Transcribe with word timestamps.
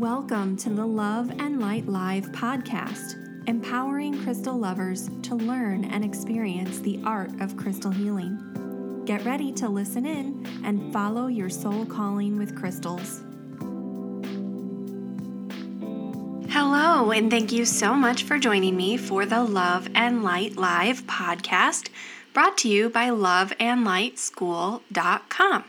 Welcome 0.00 0.56
to 0.56 0.70
the 0.70 0.86
Love 0.86 1.30
and 1.40 1.60
Light 1.60 1.86
Live 1.86 2.32
podcast, 2.32 3.16
empowering 3.46 4.24
crystal 4.24 4.56
lovers 4.56 5.10
to 5.24 5.34
learn 5.34 5.84
and 5.84 6.02
experience 6.02 6.78
the 6.78 6.98
art 7.04 7.38
of 7.42 7.58
crystal 7.58 7.90
healing. 7.90 9.02
Get 9.04 9.22
ready 9.26 9.52
to 9.52 9.68
listen 9.68 10.06
in 10.06 10.46
and 10.64 10.90
follow 10.90 11.26
your 11.26 11.50
soul 11.50 11.84
calling 11.84 12.38
with 12.38 12.56
crystals. 12.56 13.20
Hello, 16.50 17.10
and 17.10 17.30
thank 17.30 17.52
you 17.52 17.66
so 17.66 17.94
much 17.94 18.22
for 18.22 18.38
joining 18.38 18.78
me 18.78 18.96
for 18.96 19.26
the 19.26 19.44
Love 19.44 19.86
and 19.94 20.24
Light 20.24 20.56
Live 20.56 21.02
podcast 21.02 21.90
brought 22.32 22.56
to 22.56 22.70
you 22.70 22.88
by 22.88 23.10
loveandlightschool.com. 23.10 25.64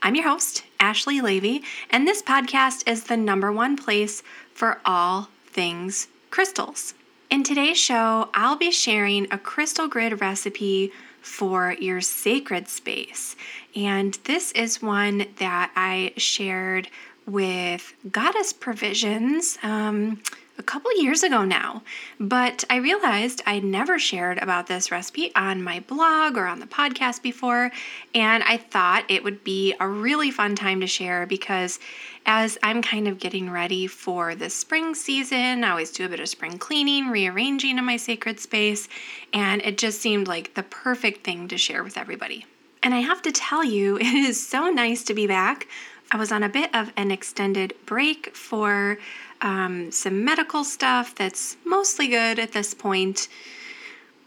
I'm 0.00 0.14
your 0.14 0.24
host, 0.26 0.62
Ashley 0.80 1.20
Leavy, 1.20 1.62
and 1.90 2.06
this 2.06 2.22
podcast 2.22 2.88
is 2.88 3.04
the 3.04 3.16
number 3.16 3.52
one 3.52 3.76
place 3.76 4.22
for 4.54 4.80
all 4.84 5.28
things 5.46 6.08
crystals. 6.30 6.94
In 7.30 7.42
today's 7.42 7.78
show, 7.78 8.30
I'll 8.34 8.56
be 8.56 8.70
sharing 8.70 9.26
a 9.30 9.38
crystal 9.38 9.88
grid 9.88 10.20
recipe 10.20 10.92
for 11.20 11.72
your 11.78 12.00
sacred 12.00 12.68
space. 12.68 13.36
And 13.76 14.14
this 14.24 14.52
is 14.52 14.80
one 14.82 15.26
that 15.36 15.70
I 15.76 16.14
shared 16.16 16.88
with 17.26 17.94
Goddess 18.10 18.52
Provisions 18.52 19.58
um, 19.62 20.22
a 20.58 20.62
couple 20.62 20.90
years 21.00 21.22
ago 21.22 21.44
now, 21.44 21.82
but 22.18 22.64
I 22.68 22.76
realized 22.76 23.42
I'd 23.46 23.62
never 23.62 23.98
shared 23.98 24.38
about 24.38 24.66
this 24.66 24.90
recipe 24.90 25.32
on 25.36 25.62
my 25.62 25.80
blog 25.80 26.36
or 26.36 26.46
on 26.46 26.58
the 26.58 26.66
podcast 26.66 27.22
before, 27.22 27.70
and 28.14 28.42
I 28.42 28.56
thought 28.56 29.04
it 29.08 29.22
would 29.22 29.44
be 29.44 29.74
a 29.78 29.86
really 29.86 30.32
fun 30.32 30.56
time 30.56 30.80
to 30.80 30.86
share 30.88 31.26
because 31.26 31.78
as 32.26 32.58
I'm 32.62 32.82
kind 32.82 33.06
of 33.06 33.20
getting 33.20 33.48
ready 33.48 33.86
for 33.86 34.34
the 34.34 34.50
spring 34.50 34.94
season, 34.94 35.62
I 35.62 35.70
always 35.70 35.92
do 35.92 36.04
a 36.04 36.08
bit 36.08 36.20
of 36.20 36.28
spring 36.28 36.58
cleaning, 36.58 37.08
rearranging 37.08 37.78
in 37.78 37.84
my 37.84 37.96
sacred 37.96 38.40
space, 38.40 38.88
and 39.32 39.62
it 39.62 39.78
just 39.78 40.00
seemed 40.00 40.26
like 40.26 40.54
the 40.54 40.64
perfect 40.64 41.24
thing 41.24 41.46
to 41.48 41.56
share 41.56 41.84
with 41.84 41.96
everybody. 41.96 42.44
And 42.82 42.94
I 42.94 43.00
have 43.00 43.22
to 43.22 43.32
tell 43.32 43.62
you, 43.62 43.96
it 44.00 44.02
is 44.06 44.44
so 44.44 44.70
nice 44.70 45.04
to 45.04 45.14
be 45.14 45.28
back. 45.28 45.68
I 46.10 46.16
was 46.16 46.32
on 46.32 46.42
a 46.42 46.48
bit 46.48 46.74
of 46.74 46.90
an 46.96 47.10
extended 47.10 47.74
break 47.84 48.34
for 48.34 48.98
um, 49.40 49.90
some 49.90 50.24
medical 50.24 50.64
stuff 50.64 51.14
that's 51.14 51.56
mostly 51.64 52.08
good 52.08 52.38
at 52.38 52.52
this 52.52 52.74
point. 52.74 53.28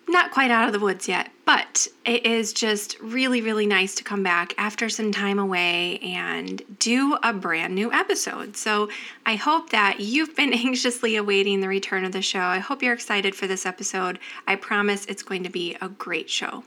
Not 0.08 0.32
quite 0.32 0.52
out 0.52 0.68
of 0.68 0.74
the 0.74 0.80
woods 0.80 1.08
yet, 1.08 1.32
but 1.46 1.88
it 2.06 2.26
is 2.26 2.54
just 2.54 3.00
really, 3.00 3.42
really 3.42 3.66
nice 3.66 3.96
to 3.96 4.04
come 4.04 4.24
back 4.24 4.54
after 4.58 4.90
some 4.90 5.12
time 5.12 5.40
away 5.40 6.00
and 6.00 6.62
do 6.80 7.18
a 7.24 7.32
brand 7.32 7.76
new 7.76 7.92
episode. 7.94 8.58
So 8.58 8.90
I 9.26 9.36
hope 9.36 9.70
that 9.70 10.00
you've 10.00 10.36
been 10.36 10.54
anxiously 10.66 11.16
awaiting 11.16 11.62
the 11.62 11.68
return 11.68 12.04
of 12.04 12.12
the 12.12 12.22
show. 12.22 12.40
I 12.40 12.60
hope 12.60 12.84
you're 12.84 12.94
excited 12.94 13.36
for 13.36 13.48
this 13.48 13.66
episode. 13.66 14.20
I 14.48 14.56
promise 14.56 15.06
it's 15.06 15.24
going 15.24 15.44
to 15.44 15.50
be 15.50 15.78
a 15.80 15.88
great 15.88 16.30
show. 16.30 16.64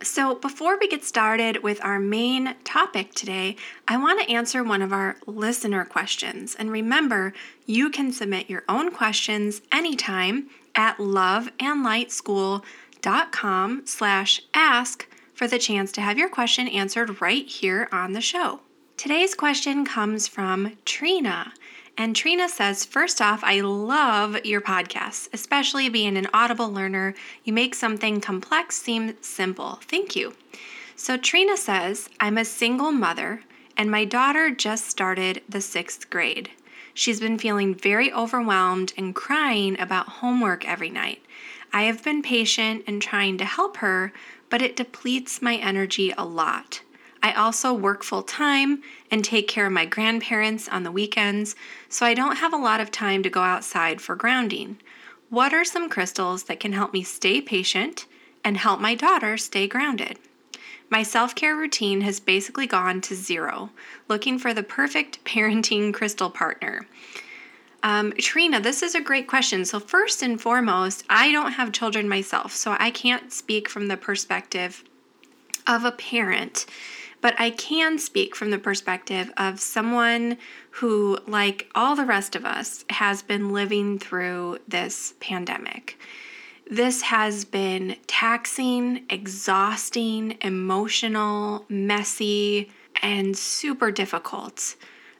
So, 0.00 0.36
before 0.36 0.78
we 0.78 0.86
get 0.86 1.04
started 1.04 1.64
with 1.64 1.84
our 1.84 1.98
main 1.98 2.54
topic 2.62 3.14
today, 3.14 3.56
I 3.88 3.96
want 3.96 4.20
to 4.20 4.30
answer 4.30 4.62
one 4.62 4.80
of 4.80 4.92
our 4.92 5.16
listener 5.26 5.84
questions. 5.84 6.54
And 6.54 6.70
remember, 6.70 7.32
you 7.66 7.90
can 7.90 8.12
submit 8.12 8.48
your 8.48 8.62
own 8.68 8.92
questions 8.92 9.60
anytime 9.72 10.50
at 10.76 10.98
loveandlightschool.com 10.98 13.82
slash 13.86 14.40
ask 14.54 15.08
for 15.34 15.48
the 15.48 15.58
chance 15.58 15.90
to 15.92 16.00
have 16.00 16.16
your 16.16 16.28
question 16.28 16.68
answered 16.68 17.20
right 17.20 17.46
here 17.46 17.88
on 17.90 18.12
the 18.12 18.20
show. 18.20 18.60
Today's 18.96 19.34
question 19.34 19.84
comes 19.84 20.28
from 20.28 20.76
Trina. 20.84 21.52
And 22.00 22.14
Trina 22.14 22.48
says, 22.48 22.84
first 22.84 23.20
off, 23.20 23.42
I 23.42 23.60
love 23.60 24.44
your 24.44 24.60
podcast, 24.60 25.28
especially 25.32 25.88
being 25.88 26.16
an 26.16 26.28
audible 26.32 26.72
learner. 26.72 27.12
You 27.42 27.52
make 27.52 27.74
something 27.74 28.20
complex 28.20 28.76
seem 28.76 29.16
simple. 29.20 29.80
Thank 29.82 30.14
you. 30.14 30.34
So 30.94 31.16
Trina 31.16 31.56
says, 31.56 32.08
I'm 32.20 32.38
a 32.38 32.44
single 32.44 32.92
mother, 32.92 33.42
and 33.76 33.90
my 33.90 34.04
daughter 34.04 34.48
just 34.48 34.88
started 34.88 35.42
the 35.48 35.60
sixth 35.60 36.08
grade. 36.08 36.50
She's 36.94 37.18
been 37.18 37.36
feeling 37.36 37.74
very 37.74 38.12
overwhelmed 38.12 38.92
and 38.96 39.12
crying 39.12 39.78
about 39.80 40.08
homework 40.08 40.68
every 40.68 40.90
night. 40.90 41.24
I 41.72 41.82
have 41.82 42.04
been 42.04 42.22
patient 42.22 42.84
and 42.86 43.02
trying 43.02 43.38
to 43.38 43.44
help 43.44 43.78
her, 43.78 44.12
but 44.50 44.62
it 44.62 44.76
depletes 44.76 45.42
my 45.42 45.56
energy 45.56 46.14
a 46.16 46.24
lot. 46.24 46.82
I 47.22 47.32
also 47.32 47.72
work 47.72 48.02
full 48.02 48.22
time 48.22 48.82
and 49.10 49.24
take 49.24 49.48
care 49.48 49.66
of 49.66 49.72
my 49.72 49.86
grandparents 49.86 50.68
on 50.68 50.82
the 50.82 50.92
weekends, 50.92 51.56
so 51.88 52.06
I 52.06 52.14
don't 52.14 52.36
have 52.36 52.52
a 52.52 52.56
lot 52.58 52.80
of 52.80 52.90
time 52.90 53.22
to 53.22 53.30
go 53.30 53.40
outside 53.40 54.00
for 54.00 54.14
grounding. 54.14 54.78
What 55.30 55.52
are 55.52 55.64
some 55.64 55.90
crystals 55.90 56.44
that 56.44 56.60
can 56.60 56.72
help 56.72 56.92
me 56.92 57.02
stay 57.02 57.40
patient 57.40 58.06
and 58.44 58.56
help 58.56 58.80
my 58.80 58.94
daughter 58.94 59.36
stay 59.36 59.66
grounded? 59.66 60.18
My 60.90 61.02
self 61.02 61.34
care 61.34 61.54
routine 61.54 62.00
has 62.02 62.18
basically 62.18 62.66
gone 62.66 63.00
to 63.02 63.14
zero, 63.14 63.70
looking 64.08 64.38
for 64.38 64.54
the 64.54 64.62
perfect 64.62 65.22
parenting 65.24 65.92
crystal 65.92 66.30
partner. 66.30 66.86
Um, 67.82 68.12
Trina, 68.12 68.58
this 68.58 68.82
is 68.82 68.94
a 68.94 69.00
great 69.00 69.28
question. 69.28 69.64
So, 69.64 69.78
first 69.78 70.22
and 70.22 70.40
foremost, 70.40 71.04
I 71.08 71.30
don't 71.30 71.52
have 71.52 71.72
children 71.72 72.08
myself, 72.08 72.52
so 72.52 72.76
I 72.78 72.90
can't 72.90 73.32
speak 73.32 73.68
from 73.68 73.86
the 73.86 73.96
perspective 73.96 74.82
of 75.66 75.84
a 75.84 75.92
parent. 75.92 76.66
But 77.20 77.34
I 77.38 77.50
can 77.50 77.98
speak 77.98 78.36
from 78.36 78.50
the 78.50 78.58
perspective 78.58 79.32
of 79.36 79.60
someone 79.60 80.38
who, 80.70 81.18
like 81.26 81.68
all 81.74 81.96
the 81.96 82.04
rest 82.04 82.36
of 82.36 82.44
us, 82.44 82.84
has 82.90 83.22
been 83.22 83.52
living 83.52 83.98
through 83.98 84.58
this 84.68 85.14
pandemic. 85.20 85.98
This 86.70 87.02
has 87.02 87.44
been 87.44 87.96
taxing, 88.06 89.04
exhausting, 89.08 90.36
emotional, 90.42 91.64
messy, 91.68 92.70
and 93.02 93.36
super 93.36 93.90
difficult. 93.90 94.76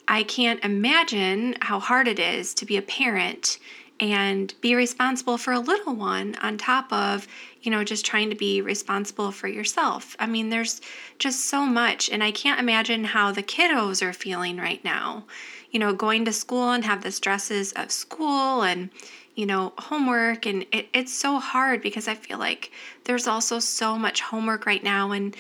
I 0.06 0.22
can't 0.22 0.62
imagine 0.64 1.56
how 1.60 1.80
hard 1.80 2.06
it 2.06 2.18
is 2.18 2.54
to 2.54 2.66
be 2.66 2.76
a 2.76 2.82
parent 2.82 3.58
and 4.00 4.54
be 4.60 4.74
responsible 4.74 5.38
for 5.38 5.52
a 5.52 5.60
little 5.60 5.94
one 5.94 6.36
on 6.42 6.56
top 6.56 6.92
of, 6.92 7.26
you 7.62 7.70
know, 7.70 7.82
just 7.82 8.06
trying 8.06 8.30
to 8.30 8.36
be 8.36 8.60
responsible 8.60 9.32
for 9.32 9.48
yourself. 9.48 10.16
I 10.18 10.26
mean, 10.26 10.50
there's 10.50 10.80
just 11.18 11.46
so 11.46 11.66
much, 11.66 12.08
and 12.08 12.22
I 12.22 12.30
can't 12.30 12.60
imagine 12.60 13.04
how 13.04 13.32
the 13.32 13.42
kiddos 13.42 14.02
are 14.02 14.12
feeling 14.12 14.58
right 14.58 14.82
now. 14.84 15.24
You 15.70 15.80
know, 15.80 15.92
going 15.92 16.24
to 16.24 16.32
school 16.32 16.70
and 16.70 16.84
have 16.84 17.02
the 17.02 17.12
stresses 17.12 17.72
of 17.72 17.90
school 17.90 18.62
and, 18.62 18.88
you 19.34 19.46
know, 19.46 19.72
homework, 19.78 20.46
and 20.46 20.64
it, 20.72 20.88
it's 20.94 21.12
so 21.12 21.38
hard 21.38 21.82
because 21.82 22.08
I 22.08 22.14
feel 22.14 22.38
like 22.38 22.70
there's 23.04 23.26
also 23.26 23.58
so 23.58 23.98
much 23.98 24.20
homework 24.20 24.64
right 24.64 24.82
now, 24.82 25.10
and 25.10 25.36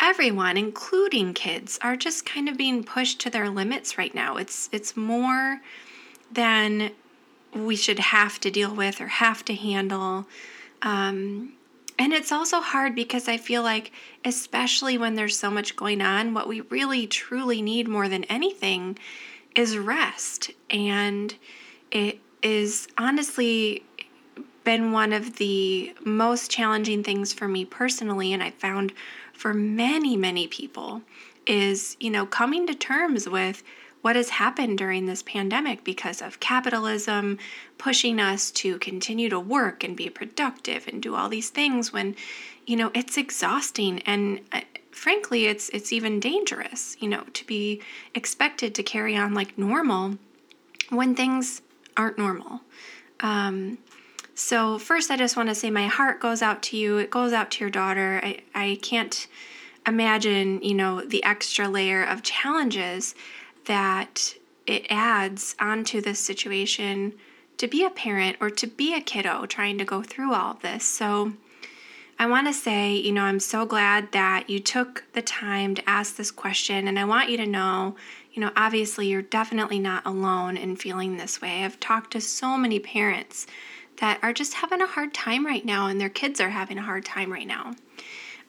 everyone, 0.00 0.56
including 0.56 1.32
kids, 1.34 1.78
are 1.82 1.96
just 1.96 2.26
kind 2.26 2.48
of 2.48 2.56
being 2.56 2.82
pushed 2.82 3.20
to 3.20 3.30
their 3.30 3.48
limits 3.48 3.96
right 3.96 4.14
now. 4.14 4.36
It's 4.36 4.68
it's 4.72 4.96
more 4.96 5.60
than 6.32 6.90
we 7.54 7.76
should 7.76 7.98
have 7.98 8.40
to 8.40 8.50
deal 8.50 8.74
with 8.74 9.00
or 9.00 9.08
have 9.08 9.44
to 9.46 9.54
handle. 9.54 10.26
Um, 10.82 11.54
and 11.98 12.12
it's 12.12 12.32
also 12.32 12.60
hard 12.60 12.94
because 12.94 13.28
I 13.28 13.36
feel 13.36 13.62
like, 13.62 13.92
especially 14.24 14.96
when 14.96 15.16
there's 15.16 15.38
so 15.38 15.50
much 15.50 15.76
going 15.76 16.00
on, 16.00 16.32
what 16.32 16.48
we 16.48 16.62
really 16.62 17.06
truly 17.06 17.60
need 17.60 17.88
more 17.88 18.08
than 18.08 18.24
anything 18.24 18.98
is 19.54 19.76
rest. 19.76 20.50
And 20.70 21.34
it 21.90 22.18
is 22.42 22.88
honestly 22.96 23.84
been 24.64 24.92
one 24.92 25.12
of 25.12 25.36
the 25.36 25.94
most 26.04 26.50
challenging 26.50 27.02
things 27.02 27.32
for 27.32 27.48
me 27.48 27.64
personally, 27.64 28.32
and 28.32 28.42
I 28.42 28.50
found 28.50 28.92
for 29.32 29.52
many, 29.52 30.16
many 30.16 30.46
people, 30.46 31.02
is, 31.46 31.96
you 31.98 32.10
know, 32.10 32.26
coming 32.26 32.66
to 32.66 32.74
terms 32.74 33.28
with 33.28 33.62
what 34.02 34.16
has 34.16 34.30
happened 34.30 34.78
during 34.78 35.06
this 35.06 35.22
pandemic 35.22 35.84
because 35.84 36.22
of 36.22 36.40
capitalism 36.40 37.38
pushing 37.78 38.20
us 38.20 38.50
to 38.50 38.78
continue 38.78 39.28
to 39.28 39.38
work 39.38 39.84
and 39.84 39.96
be 39.96 40.08
productive 40.08 40.88
and 40.88 41.02
do 41.02 41.14
all 41.14 41.28
these 41.28 41.50
things 41.50 41.92
when 41.92 42.14
you 42.66 42.76
know 42.76 42.90
it's 42.94 43.16
exhausting 43.16 44.00
and 44.00 44.40
uh, 44.52 44.60
frankly 44.90 45.46
it's 45.46 45.68
it's 45.70 45.92
even 45.92 46.20
dangerous 46.20 46.96
you 47.00 47.08
know 47.08 47.24
to 47.32 47.44
be 47.46 47.80
expected 48.14 48.74
to 48.74 48.82
carry 48.82 49.16
on 49.16 49.34
like 49.34 49.56
normal 49.58 50.16
when 50.90 51.14
things 51.14 51.62
aren't 51.96 52.18
normal. 52.18 52.60
Um, 53.20 53.78
so 54.34 54.78
first 54.78 55.10
i 55.10 55.16
just 55.16 55.36
want 55.36 55.48
to 55.50 55.54
say 55.54 55.70
my 55.70 55.86
heart 55.86 56.20
goes 56.20 56.42
out 56.42 56.62
to 56.64 56.76
you. 56.76 56.98
It 56.98 57.10
goes 57.10 57.32
out 57.32 57.50
to 57.52 57.60
your 57.60 57.70
daughter. 57.70 58.20
I, 58.22 58.40
I 58.54 58.78
can't 58.82 59.26
imagine 59.86 60.62
you 60.62 60.74
know 60.74 61.02
the 61.02 61.22
extra 61.24 61.68
layer 61.68 62.04
of 62.04 62.22
challenges 62.22 63.14
that 63.70 64.34
it 64.66 64.84
adds 64.90 65.54
onto 65.60 66.00
this 66.00 66.18
situation 66.18 67.14
to 67.56 67.68
be 67.68 67.84
a 67.84 67.90
parent 67.90 68.36
or 68.40 68.50
to 68.50 68.66
be 68.66 68.94
a 68.94 69.00
kiddo 69.00 69.46
trying 69.46 69.78
to 69.78 69.84
go 69.84 70.02
through 70.02 70.34
all 70.34 70.50
of 70.50 70.62
this. 70.62 70.84
So 70.84 71.34
I 72.18 72.26
want 72.26 72.48
to 72.48 72.52
say, 72.52 72.96
you 72.96 73.12
know, 73.12 73.22
I'm 73.22 73.38
so 73.38 73.64
glad 73.64 74.10
that 74.10 74.50
you 74.50 74.58
took 74.58 75.04
the 75.12 75.22
time 75.22 75.76
to 75.76 75.88
ask 75.88 76.16
this 76.16 76.32
question. 76.32 76.88
And 76.88 76.98
I 76.98 77.04
want 77.04 77.30
you 77.30 77.36
to 77.36 77.46
know, 77.46 77.94
you 78.32 78.40
know, 78.40 78.50
obviously 78.56 79.06
you're 79.06 79.22
definitely 79.22 79.78
not 79.78 80.04
alone 80.04 80.56
in 80.56 80.74
feeling 80.74 81.16
this 81.16 81.40
way. 81.40 81.62
I've 81.62 81.78
talked 81.78 82.10
to 82.14 82.20
so 82.20 82.56
many 82.56 82.80
parents 82.80 83.46
that 84.00 84.18
are 84.20 84.32
just 84.32 84.54
having 84.54 84.80
a 84.82 84.86
hard 84.88 85.14
time 85.14 85.46
right 85.46 85.64
now, 85.64 85.86
and 85.86 86.00
their 86.00 86.08
kids 86.08 86.40
are 86.40 86.50
having 86.50 86.78
a 86.78 86.82
hard 86.82 87.04
time 87.04 87.32
right 87.32 87.46
now. 87.46 87.76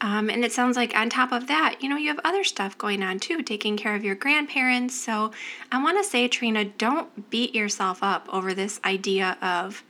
Um, 0.01 0.31
and 0.31 0.43
it 0.43 0.51
sounds 0.51 0.75
like 0.75 0.95
on 0.95 1.09
top 1.09 1.31
of 1.31 1.45
that, 1.47 1.77
you 1.79 1.87
know, 1.87 1.95
you 1.95 2.07
have 2.07 2.19
other 2.23 2.43
stuff 2.43 2.75
going 2.77 3.03
on 3.03 3.19
too, 3.19 3.43
taking 3.43 3.77
care 3.77 3.95
of 3.95 4.03
your 4.03 4.15
grandparents. 4.15 4.99
So 4.99 5.31
I 5.71 5.81
want 5.81 5.99
to 5.99 6.03
say, 6.03 6.27
Trina, 6.27 6.65
don't 6.65 7.29
beat 7.29 7.53
yourself 7.53 7.99
up 8.01 8.27
over 8.33 8.55
this 8.55 8.79
idea 8.83 9.37
of 9.43 9.83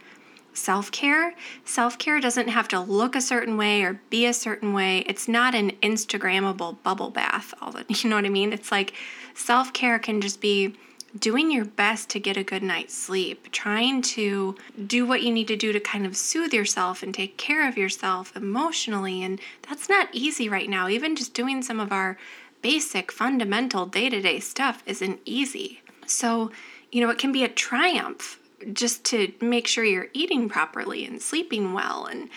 self 0.53 0.91
care. 0.91 1.33
Self 1.63 1.97
care 1.97 2.19
doesn't 2.19 2.49
have 2.49 2.67
to 2.69 2.79
look 2.81 3.15
a 3.15 3.21
certain 3.21 3.55
way 3.55 3.83
or 3.83 4.01
be 4.09 4.25
a 4.25 4.33
certain 4.33 4.73
way. 4.73 4.99
It's 5.07 5.29
not 5.29 5.55
an 5.55 5.71
Instagrammable 5.81 6.83
bubble 6.83 7.09
bath. 7.09 7.53
All 7.61 7.71
the, 7.71 7.85
you 8.03 8.09
know 8.09 8.17
what 8.17 8.25
I 8.25 8.29
mean? 8.29 8.51
It's 8.51 8.71
like 8.71 8.93
self 9.33 9.71
care 9.71 9.97
can 9.97 10.19
just 10.19 10.41
be 10.41 10.75
doing 11.19 11.51
your 11.51 11.65
best 11.65 12.09
to 12.09 12.19
get 12.19 12.37
a 12.37 12.43
good 12.43 12.63
night's 12.63 12.93
sleep, 12.93 13.51
trying 13.51 14.01
to 14.01 14.55
do 14.87 15.05
what 15.05 15.21
you 15.21 15.31
need 15.31 15.47
to 15.47 15.55
do 15.55 15.71
to 15.71 15.79
kind 15.79 16.05
of 16.05 16.15
soothe 16.15 16.53
yourself 16.53 17.03
and 17.03 17.13
take 17.13 17.37
care 17.37 17.67
of 17.67 17.77
yourself 17.77 18.35
emotionally. 18.35 19.23
And 19.23 19.39
that's 19.67 19.89
not 19.89 20.09
easy 20.13 20.47
right 20.47 20.69
now. 20.69 20.87
Even 20.87 21.15
just 21.15 21.33
doing 21.33 21.61
some 21.61 21.79
of 21.79 21.91
our 21.91 22.17
basic, 22.61 23.11
fundamental 23.11 23.85
day 23.85 24.09
to 24.09 24.21
day 24.21 24.39
stuff 24.39 24.83
isn't 24.85 25.19
easy. 25.25 25.81
So, 26.05 26.51
you 26.91 27.01
know, 27.01 27.09
it 27.09 27.17
can 27.17 27.31
be 27.31 27.43
a 27.43 27.49
triumph 27.49 28.39
just 28.73 29.03
to 29.05 29.31
make 29.41 29.67
sure 29.67 29.83
you're 29.83 30.09
eating 30.13 30.47
properly 30.49 31.05
and 31.05 31.21
sleeping 31.21 31.73
well 31.73 32.05
and 32.05 32.29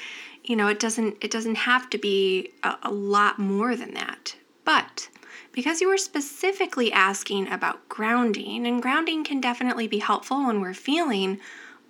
you 0.43 0.57
know 0.57 0.69
it 0.69 0.81
doesn't 0.81 1.17
it 1.21 1.31
doesn't 1.31 1.57
have 1.57 1.91
to 1.91 1.99
be 1.99 2.51
a, 2.63 2.75
a 2.85 2.91
lot 2.91 3.39
more 3.39 3.77
than 3.77 3.95
that 3.95 4.37
but 4.65 5.09
because 5.55 5.81
you 5.81 5.89
were 5.89 5.97
specifically 5.97 6.93
asking 6.93 7.51
about 7.51 7.89
grounding 7.89 8.67
and 8.67 8.83
grounding 8.83 9.25
can 9.25 9.41
definitely 9.41 9.87
be 9.87 9.99
helpful 9.99 10.47
when 10.47 10.61
we're 10.61 10.75
feeling 10.75 11.39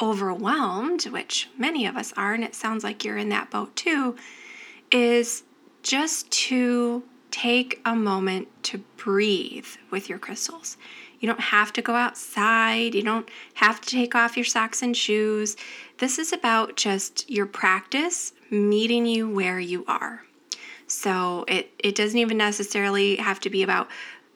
overwhelmed 0.01 1.05
which 1.05 1.49
many 1.57 1.87
of 1.87 1.97
us 1.97 2.13
are 2.17 2.35
and 2.35 2.45
it 2.45 2.55
sounds 2.55 2.85
like 2.85 3.05
you're 3.05 3.17
in 3.17 3.29
that 3.29 3.51
boat 3.51 3.75
too 3.77 4.15
is 4.91 5.45
just 5.83 6.31
to 6.31 7.03
take 7.31 7.81
a 7.85 7.95
moment 7.95 8.49
to 8.63 8.79
breathe 8.97 9.67
with 9.91 10.09
your 10.09 10.19
crystals 10.19 10.77
you 11.25 11.29
don't 11.29 11.41
have 11.41 11.73
to 11.73 11.81
go 11.81 11.95
outside. 11.95 12.95
You 12.95 13.03
don't 13.03 13.27
have 13.55 13.81
to 13.81 13.89
take 13.89 14.15
off 14.15 14.37
your 14.37 14.45
socks 14.45 14.83
and 14.83 14.95
shoes. 14.95 15.57
This 15.97 16.19
is 16.19 16.35
about 16.35 16.77
just 16.77 17.31
your 17.31 17.47
practice 17.47 18.35
meeting 18.51 19.07
you 19.07 19.27
where 19.27 19.59
you 19.59 19.87
are. 19.89 20.25
So 20.95 21.45
it, 21.49 21.71
it 21.79 21.95
doesn't 21.95 22.19
even 22.19 22.39
necessarily 22.39 23.17
have 23.17 23.41
to 23.41 23.51
be 23.51 23.63
about, 23.63 23.89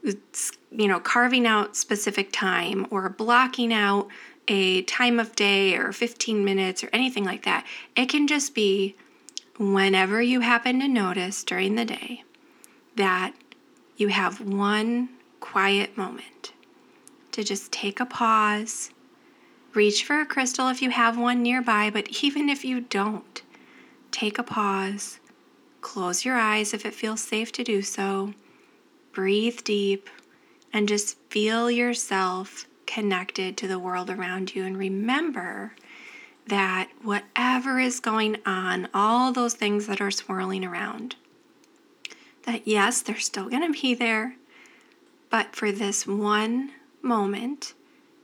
you 0.02 0.88
know, 0.88 1.00
carving 1.00 1.46
out 1.46 1.76
specific 1.76 2.30
time 2.32 2.86
or 2.90 3.08
blocking 3.08 3.72
out 3.72 4.08
a 4.48 4.82
time 4.82 5.20
of 5.20 5.36
day 5.36 5.76
or 5.76 5.92
15 5.92 6.44
minutes 6.44 6.82
or 6.82 6.90
anything 6.92 7.24
like 7.24 7.44
that. 7.44 7.66
It 7.94 8.08
can 8.08 8.26
just 8.26 8.54
be 8.54 8.96
whenever 9.58 10.20
you 10.20 10.40
happen 10.40 10.80
to 10.80 10.88
notice 10.88 11.44
during 11.44 11.74
the 11.74 11.84
day 11.84 12.24
that 12.96 13.34
you 13.96 14.08
have 14.08 14.40
one 14.40 15.10
quiet 15.40 15.96
moment 15.96 16.52
to 17.32 17.44
just 17.44 17.70
take 17.70 18.00
a 18.00 18.06
pause, 18.06 18.90
reach 19.74 20.04
for 20.04 20.20
a 20.20 20.26
crystal 20.26 20.68
if 20.68 20.82
you 20.82 20.90
have 20.90 21.16
one 21.16 21.42
nearby, 21.42 21.90
but 21.90 22.24
even 22.24 22.48
if 22.48 22.64
you 22.64 22.80
don't, 22.80 23.42
take 24.10 24.38
a 24.38 24.42
pause, 24.42 25.20
close 25.80 26.24
your 26.24 26.36
eyes 26.36 26.74
if 26.74 26.84
it 26.84 26.94
feels 26.94 27.20
safe 27.20 27.52
to 27.52 27.64
do 27.64 27.82
so, 27.82 28.34
breathe 29.12 29.62
deep, 29.64 30.08
and 30.72 30.88
just 30.88 31.18
feel 31.30 31.70
yourself 31.70 32.66
connected 32.86 33.56
to 33.56 33.68
the 33.68 33.78
world 33.78 34.10
around 34.10 34.54
you. 34.54 34.64
And 34.64 34.76
remember 34.76 35.74
that 36.46 36.88
whatever 37.02 37.78
is 37.78 38.00
going 38.00 38.38
on, 38.46 38.88
all 38.94 39.32
those 39.32 39.54
things 39.54 39.86
that 39.86 40.00
are 40.00 40.10
swirling 40.10 40.64
around, 40.64 41.16
that 42.44 42.66
yes, 42.66 43.02
they're 43.02 43.18
still 43.18 43.48
going 43.48 43.72
to 43.72 43.80
be 43.80 43.94
there, 43.94 44.36
but 45.30 45.54
for 45.54 45.70
this 45.70 46.06
one 46.06 46.72
moment, 47.02 47.74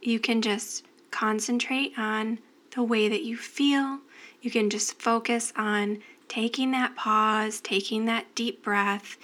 you 0.01 0.19
can 0.19 0.41
just 0.41 0.85
concentrate 1.11 1.93
on 1.99 2.39
the 2.75 2.83
way 2.83 3.09
that 3.09 3.23
you 3.23 3.37
feel. 3.37 3.99
You 4.41 4.51
can 4.51 4.71
just 4.71 5.01
focus 5.01 5.53
on 5.57 6.03
taking 6.29 6.71
that 6.73 6.97
pause, 6.97 7.61
taking 7.61 8.05
that 8.07 8.35
deep 8.35 8.63
breath, 8.63 9.17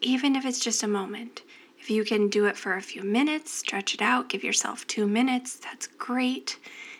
even 0.00 0.36
if 0.36 0.44
it's 0.44 0.60
just 0.60 0.82
a 0.82 0.88
moment. 0.88 1.42
If 1.78 1.90
you 1.90 2.04
can 2.04 2.28
do 2.28 2.46
it 2.46 2.56
for 2.56 2.74
a 2.74 2.82
few 2.82 3.02
minutes, 3.02 3.52
stretch 3.52 3.94
it 3.94 4.02
out, 4.02 4.28
give 4.28 4.42
yourself 4.42 4.86
2 4.86 5.06
minutes, 5.06 5.56
that's 5.56 5.86
great. 5.86 6.58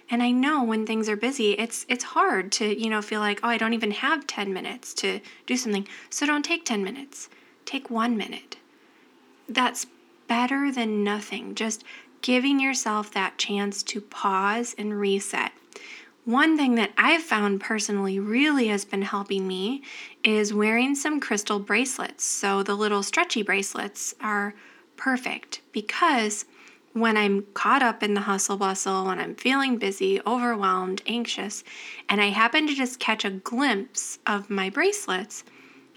And 0.08 0.22
I 0.22 0.30
know 0.30 0.62
when 0.62 0.86
things 0.86 1.08
are 1.08 1.16
busy, 1.16 1.52
it's 1.52 1.84
it's 1.88 2.04
hard 2.04 2.52
to, 2.52 2.80
you 2.80 2.88
know, 2.88 3.02
feel 3.02 3.20
like, 3.20 3.40
"Oh, 3.42 3.48
I 3.48 3.58
don't 3.58 3.74
even 3.74 3.90
have 3.90 4.26
10 4.26 4.52
minutes 4.52 4.94
to 4.94 5.20
do 5.46 5.56
something." 5.56 5.88
So 6.10 6.26
don't 6.26 6.44
take 6.44 6.64
10 6.64 6.84
minutes. 6.84 7.28
Take 7.64 7.90
1 7.90 8.16
minute. 8.16 8.56
That's 9.48 9.86
better 10.28 10.70
than 10.70 11.02
nothing. 11.02 11.54
Just 11.56 11.82
giving 12.22 12.60
yourself 12.60 13.10
that 13.12 13.38
chance 13.38 13.82
to 13.84 14.00
pause 14.00 14.74
and 14.78 14.98
reset. 14.98 15.52
One 16.26 16.56
thing 16.56 16.74
that 16.74 16.90
I've 16.98 17.22
found 17.22 17.60
personally 17.60 18.18
really 18.18 18.66
has 18.66 18.84
been 18.84 19.02
helping 19.02 19.46
me 19.46 19.84
is 20.24 20.52
wearing 20.52 20.96
some 20.96 21.20
crystal 21.20 21.60
bracelets. 21.60 22.24
So 22.24 22.64
the 22.64 22.74
little 22.74 23.04
stretchy 23.04 23.44
bracelets 23.44 24.12
are 24.20 24.52
perfect 24.96 25.60
because 25.70 26.44
when 26.94 27.16
I'm 27.16 27.46
caught 27.54 27.80
up 27.80 28.02
in 28.02 28.14
the 28.14 28.22
hustle 28.22 28.56
bustle, 28.56 29.04
when 29.04 29.20
I'm 29.20 29.36
feeling 29.36 29.76
busy, 29.76 30.20
overwhelmed, 30.26 31.00
anxious, 31.06 31.62
and 32.08 32.20
I 32.20 32.30
happen 32.30 32.66
to 32.66 32.74
just 32.74 32.98
catch 32.98 33.24
a 33.24 33.30
glimpse 33.30 34.18
of 34.26 34.50
my 34.50 34.68
bracelets, 34.68 35.44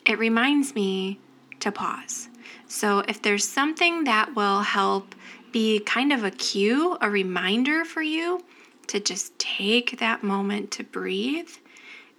it 0.05 0.19
reminds 0.19 0.75
me 0.75 1.19
to 1.59 1.71
pause. 1.71 2.29
So, 2.67 2.99
if 3.07 3.19
there's 3.19 3.47
something 3.47 4.03
that 4.03 4.35
will 4.35 4.61
help 4.61 5.15
be 5.51 5.79
kind 5.79 6.13
of 6.13 6.23
a 6.23 6.29
cue, 6.29 6.99
a 7.01 7.09
reminder 7.09 7.83
for 7.83 8.03
you 8.03 8.43
to 8.89 8.99
just 8.99 9.37
take 9.39 9.99
that 9.99 10.23
moment 10.23 10.71
to 10.71 10.83
breathe, 10.83 11.49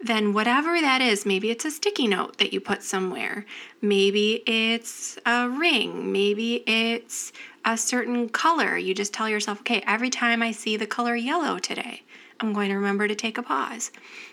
then 0.03 0.33
whatever 0.33 0.81
that 0.81 1.03
is, 1.03 1.27
maybe 1.27 1.51
it's 1.51 1.65
a 1.65 1.71
sticky 1.71 2.07
note 2.07 2.39
that 2.39 2.53
you 2.53 2.61
put 2.61 2.83
somewhere, 2.83 3.45
maybe 3.83 4.43
it's 4.47 5.19
a 5.27 5.49
ring, 5.49 6.11
maybe 6.11 6.63
it's 6.67 7.33
a 7.65 7.77
certain 7.77 8.29
color. 8.29 8.79
You 8.79 8.95
just 8.95 9.13
tell 9.13 9.29
yourself, 9.29 9.61
okay, 9.61 9.83
every 9.87 10.09
time 10.09 10.43
I 10.43 10.53
see 10.53 10.77
the 10.77 10.87
color 10.87 11.15
yellow 11.15 11.59
today, 11.59 12.03
I'm 12.41 12.55
going 12.55 12.71
to 12.71 12.77
remember 12.77 13.07
to 13.09 13.15
take 13.15 13.37
a 13.37 13.43
pause. 13.43 13.91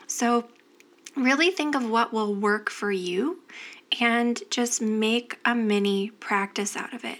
So, 0.07 0.47
really 1.17 1.51
think 1.51 1.75
of 1.75 1.89
what 1.89 2.13
will 2.13 2.33
work 2.33 2.69
for 2.69 2.91
you 2.91 3.39
and 3.99 4.41
just 4.49 4.81
make 4.81 5.39
a 5.43 5.55
mini 5.55 6.11
practice 6.11 6.77
out 6.77 6.93
of 6.93 7.03
it. 7.03 7.19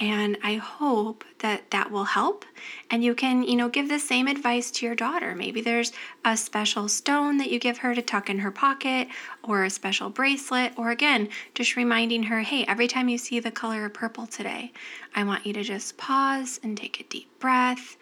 And 0.00 0.38
I 0.42 0.54
hope 0.54 1.24
that 1.40 1.70
that 1.72 1.90
will 1.90 2.04
help. 2.04 2.46
And 2.90 3.04
you 3.04 3.14
can, 3.14 3.42
you 3.42 3.54
know, 3.54 3.68
give 3.68 3.90
the 3.90 3.98
same 3.98 4.28
advice 4.28 4.70
to 4.70 4.86
your 4.86 4.94
daughter. 4.94 5.34
Maybe 5.34 5.60
there's 5.60 5.92
a 6.24 6.38
special 6.38 6.88
stone 6.88 7.36
that 7.36 7.50
you 7.50 7.58
give 7.58 7.78
her 7.78 7.94
to 7.94 8.00
tuck 8.00 8.30
in 8.30 8.38
her 8.38 8.50
pocket, 8.50 9.08
or 9.42 9.64
a 9.64 9.68
special 9.68 10.08
bracelet, 10.08 10.72
or 10.78 10.90
again, 10.90 11.28
just 11.54 11.76
reminding 11.76 12.24
her, 12.24 12.40
hey, 12.40 12.64
every 12.64 12.88
time 12.88 13.10
you 13.10 13.18
see 13.18 13.40
the 13.40 13.50
color 13.50 13.90
purple 13.90 14.26
today, 14.26 14.72
I 15.14 15.24
want 15.24 15.44
you 15.44 15.52
to 15.52 15.62
just 15.62 15.98
pause 15.98 16.58
and 16.62 16.78
take 16.78 16.98
a 16.98 17.04
deep 17.04 17.38
breath 17.38 17.98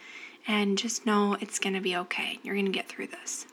and 0.47 0.78
just 0.78 1.05
know 1.05 1.37
it's 1.40 1.59
going 1.59 1.75
to 1.75 1.81
be 1.81 1.97
okay. 1.97 2.38
You're 2.45 2.55
going 2.55 2.67
to 2.67 2.73
get 2.73 2.88
through 2.88 3.09
this. 3.09 3.47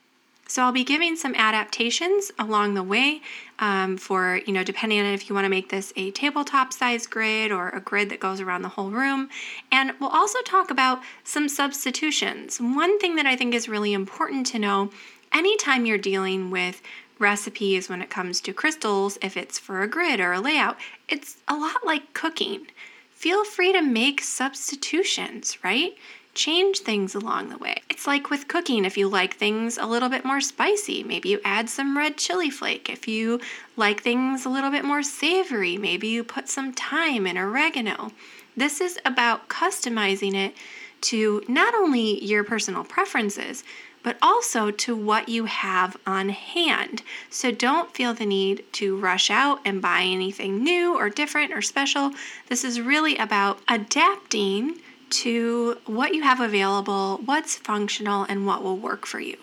So 0.48 0.62
I'll 0.62 0.72
be 0.72 0.84
giving 0.84 1.16
some 1.16 1.36
adaptations 1.36 2.32
along 2.38 2.76
the 2.76 2.84
way 2.84 3.22
um, 3.60 3.98
for, 3.98 4.40
you 4.46 4.54
know, 4.54 4.64
depending 4.64 5.00
on 5.00 5.08
if 5.08 5.28
you 5.28 5.36
want 5.36 5.46
to 5.46 5.50
make 5.50 5.70
this 5.70 5.92
a 5.96 6.12
tabletop 6.12 6.72
size 6.72 7.08
grid 7.08 7.52
or 7.52 7.70
a 7.70 7.82
grid 7.82 8.10
that 8.10 8.22
goes 8.22 8.40
around 8.40 8.62
the 8.62 8.70
whole 8.70 8.90
room. 8.90 9.30
And 9.72 9.94
we'll 10.00 10.10
also 10.10 10.40
talk 10.46 10.72
about 10.72 11.02
some 11.24 11.50
substitutions. 11.50 12.62
One 12.62 13.00
thing 13.00 13.16
that 13.16 13.26
I 13.26 13.36
think 13.36 13.54
is 13.54 13.68
really 13.68 13.94
important 13.94 14.46
to 14.48 14.60
know 14.60 14.92
anytime 15.34 15.86
you're 15.86 15.98
dealing 15.98 16.52
with 16.52 16.82
recipes 17.20 17.90
when 17.90 18.02
it 18.02 18.10
comes 18.10 18.40
to 18.42 18.54
crystals, 18.54 19.18
if 19.22 19.36
it's 19.36 19.60
for 19.60 19.82
a 19.82 19.88
grid 19.88 20.22
or 20.22 20.32
a 20.32 20.40
layout, 20.40 20.78
it's 21.10 21.38
a 21.50 21.56
lot 21.56 21.86
like 21.86 22.14
cooking 22.14 22.68
feel 23.24 23.46
free 23.46 23.72
to 23.72 23.82
make 23.82 24.20
substitutions, 24.20 25.58
right? 25.64 25.96
Change 26.34 26.80
things 26.80 27.16
along 27.16 27.48
the 27.48 27.58
way. 27.58 27.78
It's 27.90 28.06
like 28.06 28.30
with 28.30 28.50
cooking, 28.50 28.84
if 28.84 28.98
you 28.98 29.08
like 29.08 29.36
things 29.36 29.78
a 29.78 29.86
little 29.86 30.10
bit 30.10 30.26
more 30.26 30.42
spicy, 30.42 31.04
maybe 31.04 31.30
you 31.30 31.40
add 31.46 31.70
some 31.70 31.98
red 31.98 32.18
chili 32.18 32.50
flake. 32.50 32.90
If 32.90 33.08
you 33.08 33.40
like 33.78 34.04
things 34.04 34.46
a 34.46 34.50
little 34.50 34.72
bit 34.72 34.84
more 34.84 35.02
savory, 35.04 35.78
maybe 35.78 36.10
you 36.10 36.26
put 36.26 36.50
some 36.50 36.74
thyme 36.74 37.26
and 37.26 37.38
oregano. 37.38 38.12
This 38.58 38.82
is 38.82 39.00
about 39.06 39.48
customizing 39.48 40.36
it 40.36 40.54
to 41.04 41.46
not 41.48 41.74
only 41.74 42.22
your 42.26 42.44
personal 42.44 42.84
preferences, 42.84 43.64
but 44.04 44.18
also 44.22 44.70
to 44.70 44.96
what 44.96 45.30
you 45.30 45.46
have 45.46 45.98
on 46.06 46.30
hand. 46.30 47.02
So 47.30 47.52
don't 47.52 47.96
feel 47.96 48.14
the 48.14 48.26
need 48.26 48.66
to 48.74 48.96
rush 48.98 49.32
out 49.32 49.62
and 49.66 49.82
buy 49.82 50.02
anything 50.04 50.64
new 50.64 50.96
or 50.96 51.10
different 51.10 51.54
or 51.54 51.62
special. 51.62 52.12
This 52.50 52.64
is 52.64 52.82
really 52.82 53.18
about 53.18 53.60
adapting 53.68 54.80
to 55.10 55.78
what 55.86 56.14
you 56.14 56.24
have 56.24 56.40
available, 56.40 57.22
what's 57.26 57.56
functional, 57.56 58.24
and 58.24 58.46
what 58.46 58.64
will 58.64 58.78
work 58.78 59.06
for 59.06 59.20
you. 59.20 59.38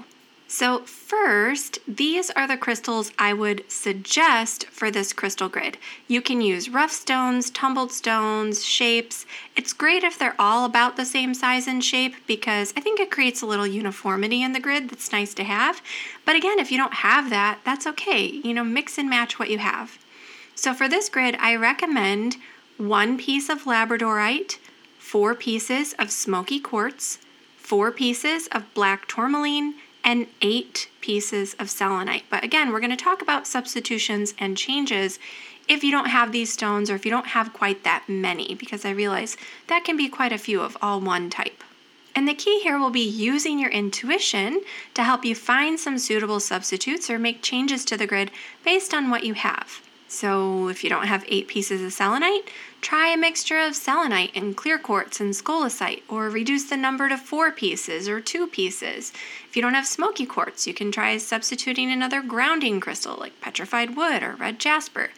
So, 0.53 0.81
first, 0.81 1.79
these 1.87 2.29
are 2.31 2.49
the 2.49 2.57
crystals 2.57 3.13
I 3.17 3.33
would 3.33 3.63
suggest 3.71 4.67
for 4.67 4.91
this 4.91 5.13
crystal 5.13 5.49
grid. 5.49 5.79
You 6.09 6.21
can 6.21 6.41
use 6.41 6.69
rough 6.69 6.91
stones, 6.91 7.51
tumbled 7.51 7.93
stones, 7.93 8.65
shapes. 8.65 9.27
It's 9.55 9.73
great 9.73 10.03
if 10.03 10.19
they're 10.19 10.35
all 10.41 10.65
about 10.65 10.97
the 10.97 11.05
same 11.05 11.35
size 11.35 11.69
and 11.69 11.85
shape 11.85 12.17
because 12.27 12.75
I 12.77 12.81
think 12.81 12.99
it 12.99 13.13
creates 13.13 13.43
a 13.43 13.47
little 13.47 13.67
uniformity 13.67 14.43
in 14.43 14.53
the 14.53 14.59
grid 14.59 14.91
that's 14.91 15.13
nice 15.13 15.35
to 15.35 15.45
have. 15.45 15.81
But 16.27 16.35
again, 16.35 16.59
if 16.59 16.73
you 16.73 16.79
don't 16.79 16.95
have 16.95 17.31
that, 17.31 17.61
that's 17.65 17.87
okay. 17.87 18.27
You 18.27 18.53
know, 18.53 18.65
mix 18.65 18.99
and 18.99 19.09
match 19.09 19.39
what 19.39 19.51
you 19.51 19.59
have. 19.59 20.01
So, 20.57 20.75
for 20.75 20.89
this 20.89 21.09
grid, 21.09 21.37
I 21.39 21.55
recommend 21.55 22.39
one 22.77 23.19
piece 23.19 23.49
of 23.49 23.67
labradorite, 23.67 24.59
four 24.99 25.37
pieces 25.37 25.95
of 25.97 26.11
smoky 26.11 26.59
quartz, 26.59 27.19
four 27.57 27.93
pieces 27.93 28.49
of 28.49 28.75
black 28.75 29.07
tourmaline 29.07 29.75
and 30.05 30.27
eight 30.41 30.89
pieces 31.01 31.55
of 31.59 31.71
selenite. 31.71 32.25
But 32.31 32.45
again, 32.45 32.73
we're 32.73 32.81
going 32.81 32.97
to 32.97 32.97
talk 32.97 33.23
about 33.23 33.47
substitutions 33.47 34.35
and 34.39 34.57
changes 34.57 35.19
if 35.69 35.85
you 35.85 35.93
don't 35.93 36.09
have 36.09 36.33
these 36.33 36.53
stones 36.53 36.91
or 36.91 36.95
if 36.95 37.05
you 37.05 37.11
don't 37.11 37.29
have 37.29 37.53
quite 37.53 37.85
that 37.85 38.05
many, 38.09 38.55
because 38.55 38.85
I 38.85 38.91
realize 38.91 39.37
that 39.69 39.85
can 39.85 39.97
be 39.97 40.09
quite 40.09 40.33
a 40.33 40.39
few 40.39 40.61
of 40.61 40.77
all 40.83 41.01
one 41.01 41.31
type. 41.31 41.63
And 42.15 42.27
the 42.27 42.35
key 42.35 42.61
here 42.61 42.79
will 42.79 42.91
be 42.91 43.07
using 43.07 43.59
your 43.59 43.71
intuition 43.71 44.63
to 44.95 45.05
help 45.05 45.25
you 45.25 45.35
find 45.35 45.79
some 45.79 45.97
suitable 45.99 46.41
substitutes 46.41 47.09
or 47.09 47.19
make 47.19 47.41
changes 47.41 47.85
to 47.85 47.97
the 47.97 48.07
grid 48.07 48.33
based 48.65 48.93
on 48.93 49.11
what 49.11 49.25
you 49.25 49.35
have. 49.35 49.81
So, 50.09 50.69
if 50.69 50.83
you 50.83 50.91
don't 50.91 51.07
have 51.07 51.25
eight 51.29 51.47
pieces 51.47 51.81
of 51.83 51.93
selenite, 51.93 52.51
try 52.81 53.09
a 53.09 53.17
mixture 53.17 53.59
of 53.59 53.77
selenite 53.77 54.31
and 54.35 54.57
clear 54.57 54.79
quartz 54.79 55.21
and 55.21 55.35
scolecite, 55.35 56.03
or 56.09 56.31
reduce 56.31 56.65
the 56.65 56.77
number 56.77 57.09
to 57.09 57.17
four 57.17 57.51
pieces 57.53 58.09
or 58.09 58.21
two 58.21 58.47
pieces. 58.47 59.13
If 59.49 59.57
you 59.57 59.63
don't 59.63 59.75
have 59.75 59.87
smoky 59.87 60.27
quartz, 60.27 60.67
you 60.67 60.75
can 60.75 60.91
try 60.91 61.17
substituting 61.19 61.91
another 61.91 62.23
grounding 62.23 62.81
crystal 62.81 63.17
like 63.17 63.41
petrified 63.41 63.97
wood 63.97 64.23
or 64.23 64.35
red 64.35 64.59
jasper. 64.59 65.11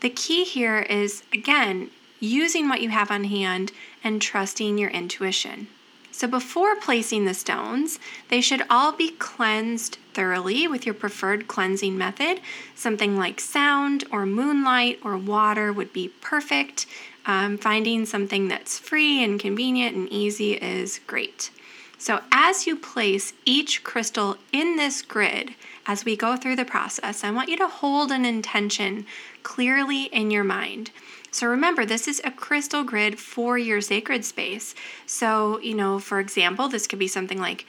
The 0.00 0.10
key 0.10 0.44
here 0.44 0.80
is, 0.80 1.22
again, 1.32 1.90
using 2.20 2.68
what 2.68 2.82
you 2.82 2.90
have 2.90 3.10
on 3.10 3.24
hand 3.24 3.72
and 4.04 4.20
trusting 4.20 4.78
your 4.78 4.90
intuition. 4.90 5.68
So 6.16 6.26
before 6.26 6.74
placing 6.76 7.26
the 7.26 7.34
stones, 7.34 7.98
they 8.30 8.40
should 8.40 8.62
all 8.70 8.90
be 8.90 9.10
cleansed 9.10 9.98
thoroughly 10.14 10.66
with 10.66 10.86
your 10.86 10.94
preferred 10.94 11.46
cleansing 11.46 11.98
method. 11.98 12.40
Something 12.74 13.18
like 13.18 13.38
sound 13.38 14.04
or 14.10 14.24
moonlight 14.24 14.98
or 15.04 15.18
water 15.18 15.74
would 15.74 15.92
be 15.92 16.08
perfect. 16.22 16.86
Um, 17.26 17.58
finding 17.58 18.06
something 18.06 18.48
that's 18.48 18.78
free 18.78 19.22
and 19.22 19.38
convenient 19.38 19.94
and 19.94 20.08
easy 20.10 20.54
is 20.54 21.00
great. 21.06 21.50
So, 21.98 22.22
as 22.32 22.66
you 22.66 22.76
place 22.76 23.34
each 23.44 23.84
crystal 23.84 24.38
in 24.52 24.76
this 24.76 25.02
grid, 25.02 25.54
as 25.84 26.06
we 26.06 26.16
go 26.16 26.34
through 26.34 26.56
the 26.56 26.64
process, 26.64 27.24
I 27.24 27.30
want 27.30 27.50
you 27.50 27.58
to 27.58 27.68
hold 27.68 28.10
an 28.10 28.24
intention 28.24 29.04
clearly 29.42 30.04
in 30.04 30.30
your 30.30 30.44
mind. 30.44 30.92
So 31.36 31.46
remember, 31.48 31.84
this 31.84 32.08
is 32.08 32.22
a 32.24 32.30
crystal 32.30 32.82
grid 32.82 33.18
for 33.18 33.58
your 33.58 33.82
sacred 33.82 34.24
space. 34.24 34.74
So, 35.04 35.60
you 35.60 35.74
know, 35.74 35.98
for 35.98 36.18
example, 36.18 36.66
this 36.66 36.86
could 36.86 36.98
be 36.98 37.08
something 37.08 37.38
like 37.38 37.66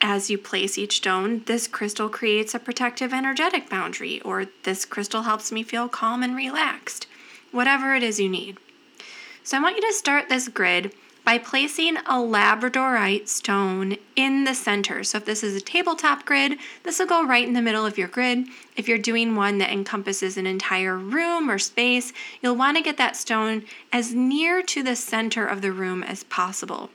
as 0.00 0.28
you 0.28 0.36
place 0.36 0.76
each 0.76 0.96
stone, 0.96 1.44
this 1.46 1.68
crystal 1.68 2.08
creates 2.08 2.56
a 2.56 2.58
protective 2.58 3.12
energetic 3.12 3.70
boundary, 3.70 4.20
or 4.22 4.46
this 4.64 4.84
crystal 4.84 5.22
helps 5.22 5.52
me 5.52 5.62
feel 5.62 5.88
calm 5.88 6.24
and 6.24 6.34
relaxed, 6.34 7.06
whatever 7.52 7.94
it 7.94 8.02
is 8.02 8.18
you 8.18 8.28
need. 8.28 8.56
So 9.44 9.56
I 9.56 9.60
want 9.60 9.76
you 9.76 9.82
to 9.82 9.94
start 9.94 10.28
this 10.28 10.48
grid 10.48 10.92
by 11.24 11.38
placing 11.38 11.96
a 11.98 12.14
labradorite 12.14 13.28
stone 13.28 13.96
in 14.16 14.44
the 14.44 14.54
center. 14.54 15.04
So 15.04 15.18
if 15.18 15.24
this 15.24 15.42
is 15.42 15.54
a 15.54 15.60
tabletop 15.60 16.24
grid, 16.24 16.58
this 16.82 16.98
will 16.98 17.06
go 17.06 17.24
right 17.24 17.46
in 17.46 17.54
the 17.54 17.62
middle 17.62 17.86
of 17.86 17.96
your 17.96 18.08
grid. 18.08 18.46
If 18.76 18.88
you're 18.88 18.98
doing 18.98 19.36
one 19.36 19.58
that 19.58 19.70
encompasses 19.70 20.36
an 20.36 20.46
entire 20.46 20.98
room 20.98 21.48
or 21.48 21.58
space, 21.58 22.12
you'll 22.40 22.56
want 22.56 22.76
to 22.76 22.82
get 22.82 22.96
that 22.96 23.16
stone 23.16 23.64
as 23.92 24.14
near 24.14 24.62
to 24.62 24.82
the 24.82 24.96
center 24.96 25.46
of 25.46 25.62
the 25.62 25.72
room 25.72 26.02
as 26.02 26.24
possible. 26.24 26.90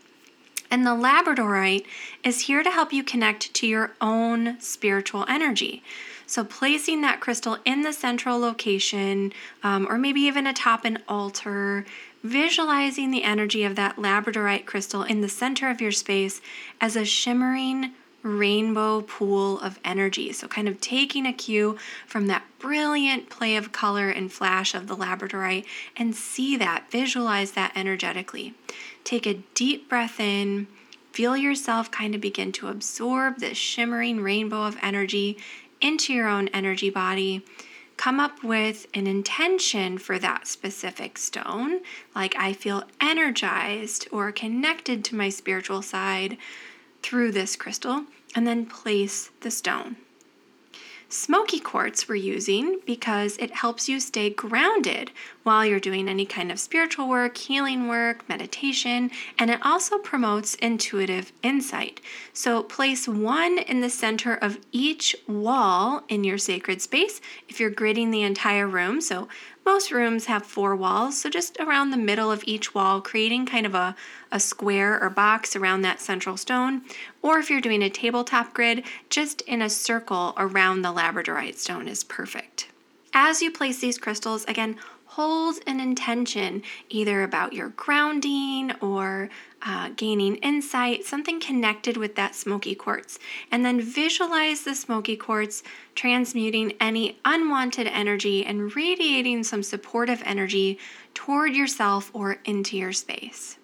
And 0.69 0.85
the 0.85 0.91
labradorite 0.91 1.85
is 2.23 2.41
here 2.41 2.63
to 2.63 2.71
help 2.71 2.91
you 2.91 3.03
connect 3.03 3.53
to 3.53 3.67
your 3.67 3.93
own 4.01 4.59
spiritual 4.59 5.25
energy. 5.29 5.81
So, 6.29 6.43
placing 6.43 6.99
that 7.01 7.21
crystal 7.21 7.57
in 7.63 7.83
the 7.83 7.93
central 7.93 8.37
location, 8.37 9.31
um, 9.63 9.87
or 9.89 9.97
maybe 9.97 10.19
even 10.21 10.45
atop 10.45 10.83
an 10.83 11.01
altar, 11.07 11.85
visualizing 12.23 13.11
the 13.11 13.23
energy 13.23 13.63
of 13.63 13.75
that 13.75 13.97
labradorite 13.97 14.65
crystal 14.65 15.03
in 15.03 15.21
the 15.21 15.29
center 15.29 15.69
of 15.69 15.81
your 15.81 15.91
space 15.91 16.41
as 16.81 16.95
a 16.95 17.05
shimmering 17.05 17.93
rainbow 18.23 19.01
pool 19.01 19.59
of 19.59 19.79
energy. 19.85 20.31
So, 20.33 20.47
kind 20.47 20.67
of 20.67 20.81
taking 20.81 21.25
a 21.25 21.33
cue 21.33 21.77
from 22.05 22.27
that 22.27 22.43
brilliant 22.59 23.29
play 23.29 23.55
of 23.55 23.71
color 23.71 24.09
and 24.09 24.31
flash 24.31 24.73
of 24.73 24.87
the 24.87 24.95
labradorite 24.95 25.65
and 25.95 26.15
see 26.15 26.57
that, 26.57 26.91
visualize 26.91 27.51
that 27.51 27.71
energetically. 27.75 28.53
Take 29.03 29.25
a 29.25 29.41
deep 29.53 29.87
breath 29.87 30.19
in. 30.19 30.67
Feel 31.11 31.37
yourself 31.37 31.89
kind 31.89 32.13
of 32.13 32.21
begin 32.21 32.51
to 32.53 32.67
absorb 32.67 33.39
this 33.39 33.57
shimmering 33.57 34.21
rainbow 34.21 34.63
of 34.63 34.77
energy 34.81 35.37
into 35.81 36.13
your 36.13 36.27
own 36.27 36.47
energy 36.49 36.89
body 36.89 37.43
come 37.97 38.19
up 38.19 38.43
with 38.43 38.87
an 38.93 39.07
intention 39.07 39.97
for 39.97 40.17
that 40.19 40.47
specific 40.47 41.17
stone, 41.17 41.81
like 42.15 42.35
I 42.37 42.53
feel 42.53 42.83
energized 43.01 44.07
or 44.11 44.31
connected 44.31 45.03
to 45.05 45.15
my 45.15 45.29
spiritual 45.29 45.81
side 45.81 46.37
through 47.01 47.31
this 47.31 47.55
crystal, 47.55 48.05
and 48.35 48.47
then 48.47 48.65
place 48.65 49.31
the 49.41 49.51
stone. 49.51 49.97
Smoky 51.17 51.59
quartz 51.59 52.07
we're 52.07 52.13
using 52.13 52.79
because 52.85 53.37
it 53.37 53.49
helps 53.49 53.89
you 53.89 53.99
stay 53.99 54.29
grounded 54.29 55.09
while 55.41 55.65
you're 55.65 55.79
doing 55.79 56.07
any 56.07 56.27
kind 56.27 56.51
of 56.51 56.59
spiritual 56.59 57.09
work, 57.09 57.35
healing 57.35 57.87
work, 57.87 58.29
meditation, 58.29 59.09
and 59.39 59.49
it 59.49 59.59
also 59.65 59.97
promotes 59.97 60.53
intuitive 60.53 61.33
insight. 61.41 62.01
So 62.33 62.61
place 62.61 63.07
one 63.07 63.57
in 63.57 63.81
the 63.81 63.89
center 63.89 64.35
of 64.35 64.59
each 64.71 65.15
wall 65.27 66.03
in 66.07 66.23
your 66.23 66.37
sacred 66.37 66.83
space 66.83 67.19
if 67.49 67.59
you're 67.59 67.71
gridding 67.71 68.11
the 68.11 68.21
entire 68.21 68.67
room. 68.67 69.01
So 69.01 69.27
Most 69.67 69.91
rooms 69.91 70.27
have 70.27 70.45
four 70.45 70.77
walls, 70.77 71.19
so 71.19 71.29
just 71.29 71.57
around 71.59 71.89
the 71.89 71.97
middle 71.97 72.31
of 72.31 72.41
each 72.47 72.73
wall, 72.73 73.01
creating 73.01 73.45
kind 73.45 73.65
of 73.65 73.75
a, 73.75 73.97
a 74.31 74.39
square 74.39 74.97
or 74.97 75.09
box 75.09 75.57
around 75.57 75.81
that 75.81 75.99
central 75.99 76.37
stone. 76.37 76.83
Or 77.21 77.37
if 77.39 77.49
you're 77.49 77.59
doing 77.59 77.83
a 77.83 77.89
tabletop 77.89 78.53
grid, 78.53 78.85
just 79.09 79.41
in 79.41 79.61
a 79.61 79.69
circle 79.69 80.33
around 80.37 80.83
the 80.83 80.93
labradorite 80.93 81.57
stone 81.57 81.89
is 81.89 82.05
perfect. 82.05 82.69
As 83.13 83.41
you 83.41 83.51
place 83.51 83.81
these 83.81 83.97
crystals, 83.97 84.45
again, 84.45 84.77
hold 85.03 85.57
an 85.67 85.81
intention 85.81 86.63
either 86.87 87.23
about 87.23 87.51
your 87.51 87.67
grounding 87.67 88.71
or 88.79 89.29
uh, 89.67 89.89
gaining 89.97 90.37
insight, 90.37 91.03
something 91.03 91.41
connected 91.41 91.97
with 91.97 92.15
that 92.15 92.33
smoky 92.33 92.73
quartz. 92.73 93.19
And 93.51 93.65
then 93.65 93.81
visualize 93.81 94.61
the 94.61 94.73
smoky 94.73 95.17
quartz 95.17 95.61
transmuting 95.93 96.73
any 96.79 97.19
unwanted 97.25 97.87
energy 97.87 98.45
and 98.45 98.73
radiating 98.75 99.43
some 99.43 99.63
supportive 99.63 100.23
energy 100.25 100.79
toward 101.13 101.53
yourself 101.53 102.09
or 102.13 102.37
into 102.45 102.77
your 102.77 102.93
space. 102.93 103.57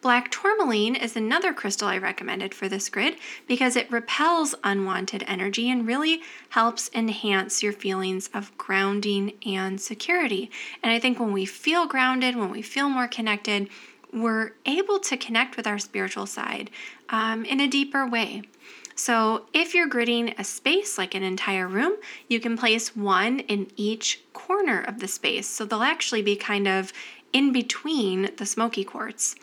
Black 0.00 0.30
tourmaline 0.30 0.96
is 0.96 1.14
another 1.14 1.52
crystal 1.52 1.86
I 1.86 1.98
recommended 1.98 2.54
for 2.54 2.70
this 2.70 2.88
grid 2.88 3.16
because 3.46 3.76
it 3.76 3.92
repels 3.92 4.54
unwanted 4.64 5.22
energy 5.26 5.68
and 5.68 5.86
really 5.86 6.22
helps 6.48 6.90
enhance 6.94 7.62
your 7.62 7.74
feelings 7.74 8.30
of 8.32 8.56
grounding 8.56 9.34
and 9.44 9.78
security. 9.78 10.50
And 10.82 10.90
I 10.90 10.98
think 10.98 11.20
when 11.20 11.34
we 11.34 11.44
feel 11.44 11.86
grounded, 11.86 12.34
when 12.34 12.50
we 12.50 12.62
feel 12.62 12.88
more 12.88 13.08
connected, 13.08 13.68
we're 14.12 14.52
able 14.66 14.98
to 15.00 15.16
connect 15.16 15.56
with 15.56 15.66
our 15.66 15.78
spiritual 15.78 16.26
side 16.26 16.70
um, 17.08 17.44
in 17.44 17.60
a 17.60 17.68
deeper 17.68 18.06
way. 18.06 18.42
So, 18.94 19.46
if 19.54 19.74
you're 19.74 19.88
gridding 19.88 20.38
a 20.38 20.44
space 20.44 20.98
like 20.98 21.14
an 21.14 21.22
entire 21.22 21.66
room, 21.66 21.96
you 22.28 22.38
can 22.38 22.58
place 22.58 22.94
one 22.94 23.40
in 23.40 23.70
each 23.76 24.22
corner 24.34 24.82
of 24.82 24.98
the 25.00 25.08
space. 25.08 25.46
So, 25.46 25.64
they'll 25.64 25.82
actually 25.82 26.20
be 26.20 26.36
kind 26.36 26.68
of 26.68 26.92
in 27.32 27.52
between 27.52 28.30
the 28.36 28.44
smoky 28.44 28.84
quartz 28.84 29.36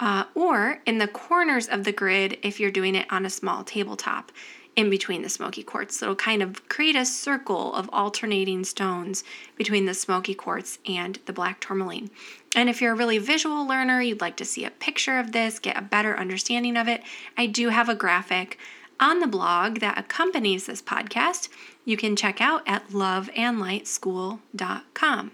uh, 0.00 0.24
or 0.34 0.80
in 0.86 0.98
the 0.98 1.08
corners 1.08 1.68
of 1.68 1.84
the 1.84 1.92
grid 1.92 2.38
if 2.42 2.58
you're 2.58 2.70
doing 2.70 2.94
it 2.94 3.06
on 3.10 3.26
a 3.26 3.30
small 3.30 3.64
tabletop 3.64 4.32
in 4.74 4.88
between 4.88 5.20
the 5.22 5.28
smoky 5.28 5.62
quartz. 5.62 5.98
So 5.98 6.06
it'll 6.06 6.16
kind 6.16 6.42
of 6.42 6.66
create 6.68 6.96
a 6.96 7.04
circle 7.04 7.72
of 7.74 7.88
alternating 7.92 8.64
stones 8.64 9.22
between 9.56 9.86
the 9.86 9.94
smoky 9.94 10.34
quartz 10.34 10.80
and 10.86 11.20
the 11.26 11.32
black 11.32 11.60
tourmaline. 11.60 12.10
And 12.56 12.68
if 12.68 12.80
you're 12.80 12.92
a 12.92 12.96
really 12.96 13.18
visual 13.18 13.64
learner, 13.66 14.00
you'd 14.00 14.20
like 14.20 14.36
to 14.36 14.44
see 14.44 14.64
a 14.64 14.70
picture 14.70 15.18
of 15.18 15.32
this, 15.32 15.58
get 15.58 15.76
a 15.78 15.82
better 15.82 16.16
understanding 16.16 16.76
of 16.76 16.86
it, 16.88 17.02
I 17.36 17.46
do 17.46 17.68
have 17.68 17.88
a 17.88 17.94
graphic 17.94 18.58
on 18.98 19.20
the 19.20 19.26
blog 19.26 19.80
that 19.80 19.98
accompanies 19.98 20.66
this 20.66 20.80
podcast. 20.80 21.48
You 21.84 21.96
can 21.96 22.16
check 22.16 22.40
out 22.40 22.62
at 22.66 22.88
loveandlightschool.com. 22.90 25.32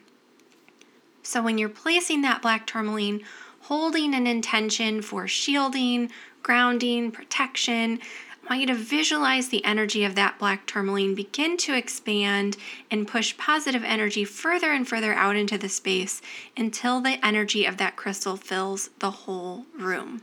So 1.23 1.43
when 1.43 1.59
you're 1.59 1.69
placing 1.69 2.23
that 2.23 2.41
black 2.41 2.67
tourmaline 2.67 3.23
holding 3.69 4.15
an 4.15 4.27
intention 4.27 5.03
for 5.03 5.29
shielding, 5.29 6.11
grounding, 6.43 7.11
protection. 7.11 8.01
I 8.49 8.55
want 8.55 8.63
you 8.63 8.67
to 8.69 8.75
visualize 8.75 9.49
the 9.49 9.63
energy 9.63 10.05
of 10.05 10.15
that 10.15 10.39
black 10.39 10.65
tourmaline 10.65 11.15
begin 11.15 11.59
to 11.59 11.77
expand 11.77 12.57
and 12.91 13.07
push 13.07 13.37
positive 13.37 13.85
energy 13.85 14.25
further 14.25 14.73
and 14.73 14.89
further 14.89 15.13
out 15.13 15.37
into 15.37 15.59
the 15.59 15.69
space 15.69 16.23
until 16.57 17.03
the 17.03 17.23
energy 17.23 17.67
of 17.67 17.77
that 17.77 17.97
crystal 17.97 18.39
fills 18.39 18.89
the 19.01 19.11
whole 19.11 19.67
room. 19.79 20.23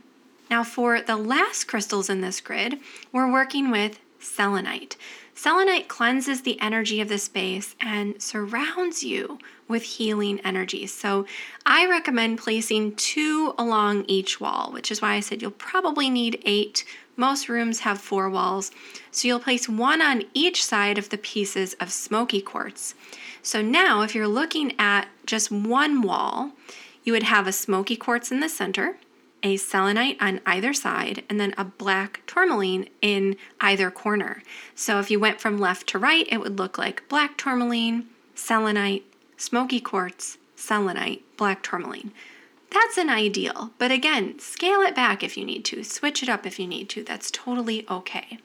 Now, 0.50 0.64
for 0.64 1.00
the 1.00 1.14
last 1.14 1.68
crystals 1.68 2.10
in 2.10 2.20
this 2.20 2.40
grid, 2.40 2.80
we're 3.12 3.30
working 3.30 3.70
with 3.70 4.00
selenite. 4.18 4.96
Selenite 5.38 5.86
cleanses 5.86 6.40
the 6.40 6.58
energy 6.62 6.98
of 6.98 7.10
the 7.10 7.18
space 7.18 7.76
and 7.78 8.20
surrounds 8.22 9.04
you 9.04 9.38
with 9.68 9.82
healing 9.82 10.40
energy. 10.40 10.86
So 10.86 11.26
I 11.66 11.86
recommend 11.86 12.38
placing 12.38 12.96
two 12.96 13.54
along 13.58 14.06
each 14.08 14.40
wall, 14.40 14.70
which 14.72 14.90
is 14.90 15.02
why 15.02 15.12
I 15.12 15.20
said 15.20 15.42
you'll 15.42 15.50
probably 15.50 16.08
need 16.08 16.42
eight. 16.46 16.86
Most 17.16 17.50
rooms 17.50 17.80
have 17.80 18.00
four 18.00 18.30
walls. 18.30 18.70
So 19.10 19.28
you'll 19.28 19.38
place 19.38 19.68
one 19.68 20.00
on 20.00 20.24
each 20.32 20.64
side 20.64 20.96
of 20.96 21.10
the 21.10 21.18
pieces 21.18 21.74
of 21.74 21.92
smoky 21.92 22.40
quartz. 22.40 22.94
So 23.42 23.60
now, 23.60 24.00
if 24.00 24.14
you're 24.14 24.26
looking 24.26 24.72
at 24.78 25.06
just 25.26 25.52
one 25.52 26.00
wall, 26.00 26.52
you 27.04 27.12
would 27.12 27.24
have 27.24 27.46
a 27.46 27.52
smoky 27.52 27.94
quartz 27.94 28.32
in 28.32 28.40
the 28.40 28.48
center, 28.48 28.96
a 29.42 29.56
selenite 29.56 30.16
on 30.20 30.40
either 30.46 30.72
side, 30.72 31.24
and 31.28 31.38
then 31.38 31.54
a 31.56 31.64
black 31.64 32.22
tourmaline 32.26 32.88
in 33.00 33.36
either 33.60 33.90
corner. 33.90 34.42
So 34.74 34.98
if 34.98 35.10
you 35.10 35.20
went 35.20 35.40
from 35.40 35.58
left 35.58 35.86
to 35.88 35.98
right, 35.98 36.26
it 36.30 36.40
would 36.40 36.58
look 36.58 36.78
like 36.78 37.08
black 37.08 37.36
tourmaline, 37.36 38.06
selenite, 38.34 39.04
smoky 39.36 39.80
quartz, 39.80 40.38
selenite, 40.54 41.22
black 41.36 41.62
tourmaline. 41.62 42.12
That's 42.70 42.98
an 42.98 43.08
ideal, 43.08 43.70
but 43.78 43.92
again, 43.92 44.38
scale 44.38 44.80
it 44.80 44.94
back 44.94 45.22
if 45.22 45.36
you 45.36 45.44
need 45.44 45.64
to, 45.66 45.84
switch 45.84 46.22
it 46.22 46.28
up 46.28 46.44
if 46.44 46.58
you 46.58 46.66
need 46.66 46.88
to. 46.90 47.04
That's 47.04 47.30
totally 47.30 47.86
okay. 47.88 48.38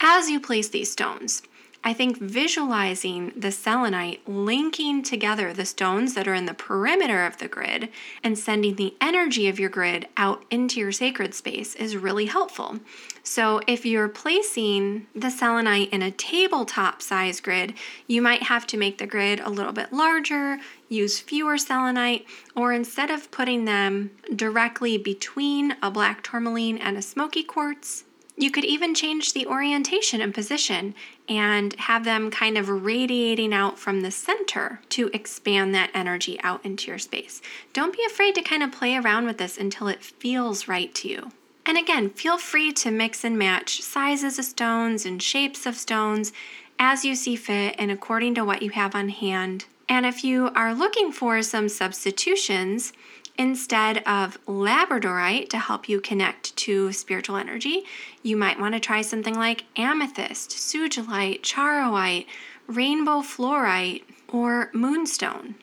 As 0.00 0.30
you 0.30 0.40
place 0.40 0.68
these 0.68 0.90
stones, 0.90 1.42
I 1.86 1.92
think 1.92 2.16
visualizing 2.16 3.34
the 3.36 3.52
selenite 3.52 4.26
linking 4.26 5.02
together 5.02 5.52
the 5.52 5.66
stones 5.66 6.14
that 6.14 6.26
are 6.26 6.32
in 6.32 6.46
the 6.46 6.54
perimeter 6.54 7.26
of 7.26 7.36
the 7.36 7.46
grid 7.46 7.90
and 8.22 8.38
sending 8.38 8.76
the 8.76 8.94
energy 9.02 9.48
of 9.48 9.60
your 9.60 9.68
grid 9.68 10.08
out 10.16 10.46
into 10.50 10.80
your 10.80 10.92
sacred 10.92 11.34
space 11.34 11.74
is 11.74 11.94
really 11.94 12.24
helpful. 12.24 12.80
So, 13.22 13.60
if 13.66 13.84
you're 13.84 14.08
placing 14.08 15.06
the 15.14 15.30
selenite 15.30 15.90
in 15.90 16.00
a 16.00 16.10
tabletop 16.10 17.02
size 17.02 17.40
grid, 17.40 17.74
you 18.06 18.22
might 18.22 18.44
have 18.44 18.66
to 18.68 18.78
make 18.78 18.96
the 18.96 19.06
grid 19.06 19.40
a 19.40 19.50
little 19.50 19.72
bit 19.72 19.92
larger, 19.92 20.58
use 20.88 21.20
fewer 21.20 21.58
selenite, 21.58 22.26
or 22.56 22.72
instead 22.72 23.10
of 23.10 23.30
putting 23.30 23.66
them 23.66 24.10
directly 24.34 24.96
between 24.96 25.76
a 25.82 25.90
black 25.90 26.22
tourmaline 26.22 26.78
and 26.78 26.96
a 26.96 27.02
smoky 27.02 27.42
quartz, 27.42 28.04
you 28.36 28.50
could 28.50 28.64
even 28.64 28.94
change 28.94 29.32
the 29.32 29.46
orientation 29.46 30.20
and 30.20 30.34
position 30.34 30.94
and 31.28 31.74
have 31.74 32.04
them 32.04 32.30
kind 32.30 32.58
of 32.58 32.68
radiating 32.68 33.54
out 33.54 33.78
from 33.78 34.00
the 34.00 34.10
center 34.10 34.80
to 34.90 35.08
expand 35.12 35.74
that 35.74 35.90
energy 35.94 36.40
out 36.42 36.64
into 36.64 36.88
your 36.88 36.98
space. 36.98 37.40
Don't 37.72 37.96
be 37.96 38.04
afraid 38.04 38.34
to 38.34 38.42
kind 38.42 38.62
of 38.62 38.72
play 38.72 38.96
around 38.96 39.26
with 39.26 39.38
this 39.38 39.56
until 39.56 39.86
it 39.86 40.02
feels 40.02 40.66
right 40.66 40.92
to 40.96 41.08
you. 41.08 41.30
And 41.66 41.78
again, 41.78 42.10
feel 42.10 42.36
free 42.36 42.72
to 42.72 42.90
mix 42.90 43.24
and 43.24 43.38
match 43.38 43.80
sizes 43.80 44.38
of 44.38 44.44
stones 44.44 45.06
and 45.06 45.22
shapes 45.22 45.64
of 45.64 45.76
stones 45.76 46.32
as 46.78 47.04
you 47.04 47.14
see 47.14 47.36
fit 47.36 47.76
and 47.78 47.90
according 47.90 48.34
to 48.34 48.44
what 48.44 48.62
you 48.62 48.70
have 48.70 48.94
on 48.94 49.08
hand. 49.08 49.66
And 49.88 50.04
if 50.04 50.24
you 50.24 50.50
are 50.54 50.74
looking 50.74 51.12
for 51.12 51.40
some 51.42 51.68
substitutions, 51.68 52.92
Instead 53.36 53.98
of 54.06 54.38
labradorite 54.46 55.48
to 55.48 55.58
help 55.58 55.88
you 55.88 56.00
connect 56.00 56.54
to 56.56 56.92
spiritual 56.92 57.36
energy, 57.36 57.82
you 58.22 58.36
might 58.36 58.60
want 58.60 58.74
to 58.74 58.80
try 58.80 59.02
something 59.02 59.34
like 59.34 59.64
amethyst, 59.76 60.50
sugilite, 60.50 61.42
charoite, 61.42 62.26
rainbow 62.68 63.20
fluorite, 63.20 64.04
or 64.28 64.70
moonstone. 64.72 65.56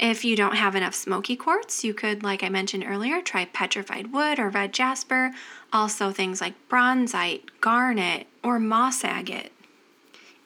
If 0.00 0.24
you 0.24 0.34
don't 0.34 0.56
have 0.56 0.76
enough 0.76 0.94
smoky 0.94 1.36
quartz, 1.36 1.84
you 1.84 1.92
could, 1.92 2.22
like 2.22 2.42
I 2.42 2.48
mentioned 2.48 2.84
earlier, 2.86 3.20
try 3.20 3.44
petrified 3.46 4.12
wood 4.12 4.38
or 4.38 4.48
red 4.48 4.72
jasper. 4.72 5.32
Also, 5.72 6.10
things 6.10 6.40
like 6.40 6.54
bronzite, 6.68 7.60
garnet, 7.60 8.28
or 8.42 8.58
moss 8.58 9.04
agate. 9.04 9.52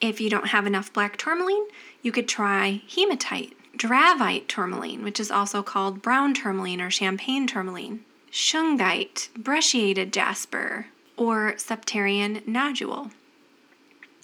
If 0.00 0.20
you 0.20 0.28
don't 0.28 0.48
have 0.48 0.66
enough 0.66 0.92
black 0.92 1.18
tourmaline, 1.18 1.66
you 2.00 2.10
could 2.10 2.26
try 2.26 2.82
hematite 2.88 3.56
dravite 3.82 4.46
tourmaline, 4.46 5.02
which 5.02 5.18
is 5.18 5.30
also 5.30 5.60
called 5.60 6.02
brown 6.02 6.32
tourmaline 6.34 6.80
or 6.80 6.88
champagne 6.88 7.48
tourmaline, 7.48 8.04
shungite, 8.30 9.28
brecciated 9.36 10.12
jasper, 10.12 10.86
or 11.16 11.54
septarian 11.56 12.46
nodule. 12.46 13.10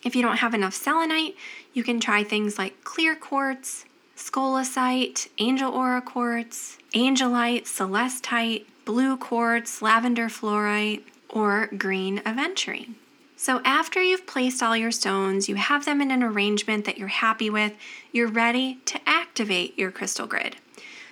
If 0.05 0.15
you 0.15 0.23
don't 0.23 0.37
have 0.37 0.55
enough 0.55 0.75
selenite, 0.75 1.35
you 1.75 1.83
can 1.83 1.99
try 1.99 2.23
things 2.23 2.57
like 2.57 2.85
clear 2.85 3.17
quartz, 3.17 3.85
scolecite, 4.17 5.29
angel 5.39 5.73
aura 5.73 6.03
quartz, 6.03 6.79
angelite, 6.95 7.65
celestite, 7.65 8.65
blue 8.85 9.17
quartz, 9.17 9.83
lavender 9.83 10.29
fluorite, 10.29 11.03
or 11.29 11.67
green 11.77 12.21
aventurine. 12.21 12.95
So, 13.41 13.61
after 13.65 14.03
you've 14.03 14.27
placed 14.27 14.65
all 14.65 14.77
your 14.77 14.91
stones, 14.91 15.49
you 15.49 15.55
have 15.55 15.85
them 15.85 16.01
in 16.01 16.11
an 16.11 16.25
arrangement 16.25 16.85
that 16.87 16.99
you're 16.99 17.07
happy 17.07 17.49
with, 17.49 17.73
you're 18.11 18.27
ready 18.27 18.81
to 18.87 18.99
activate 19.07 19.79
your 19.79 19.93
crystal 19.93 20.27
grid. 20.27 20.57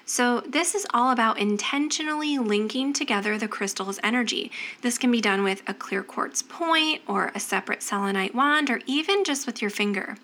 So, 0.05 0.41
this 0.41 0.75
is 0.75 0.89
all 0.93 1.13
about 1.13 1.39
intentionally 1.39 2.37
linking 2.37 2.93
together 2.93 3.39
the 3.39 3.47
crystal's 3.47 4.01
energy. 4.03 4.51
This 4.83 4.99
can 4.99 5.13
be 5.13 5.21
done 5.21 5.45
with 5.45 5.63
a 5.69 5.73
clear 5.73 6.03
quartz 6.03 6.43
point 6.43 7.01
or 7.07 7.31
a 7.33 7.39
separate 7.39 7.81
selenite 7.81 8.35
wand 8.35 8.71
or 8.71 8.81
even 8.87 9.23
just 9.23 9.47
with 9.47 9.63
your 9.63 9.71
finger. 9.71 10.17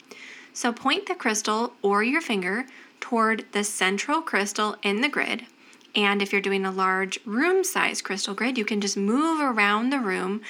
So, 0.53 0.73
point 0.73 1.07
the 1.07 1.15
crystal 1.15 1.75
or 1.83 2.03
your 2.03 2.21
finger 2.21 2.67
toward 2.99 3.45
the 3.53 3.62
central 3.62 4.23
crystal 4.23 4.75
in 4.83 5.03
the 5.03 5.09
grid 5.09 5.47
And 5.94 6.22
if 6.22 6.33
you're 6.33 6.40
doing 6.40 6.64
a 6.64 6.70
large 6.70 7.18
room 7.26 7.64
size 7.64 8.00
crystal 8.00 8.35
grid, 8.35 8.57
you 8.57 8.64
can 8.64 8.81
just 8.81 8.96
move 8.96 9.40
around 9.40 9.90
the 9.90 9.98
room, 9.98 10.40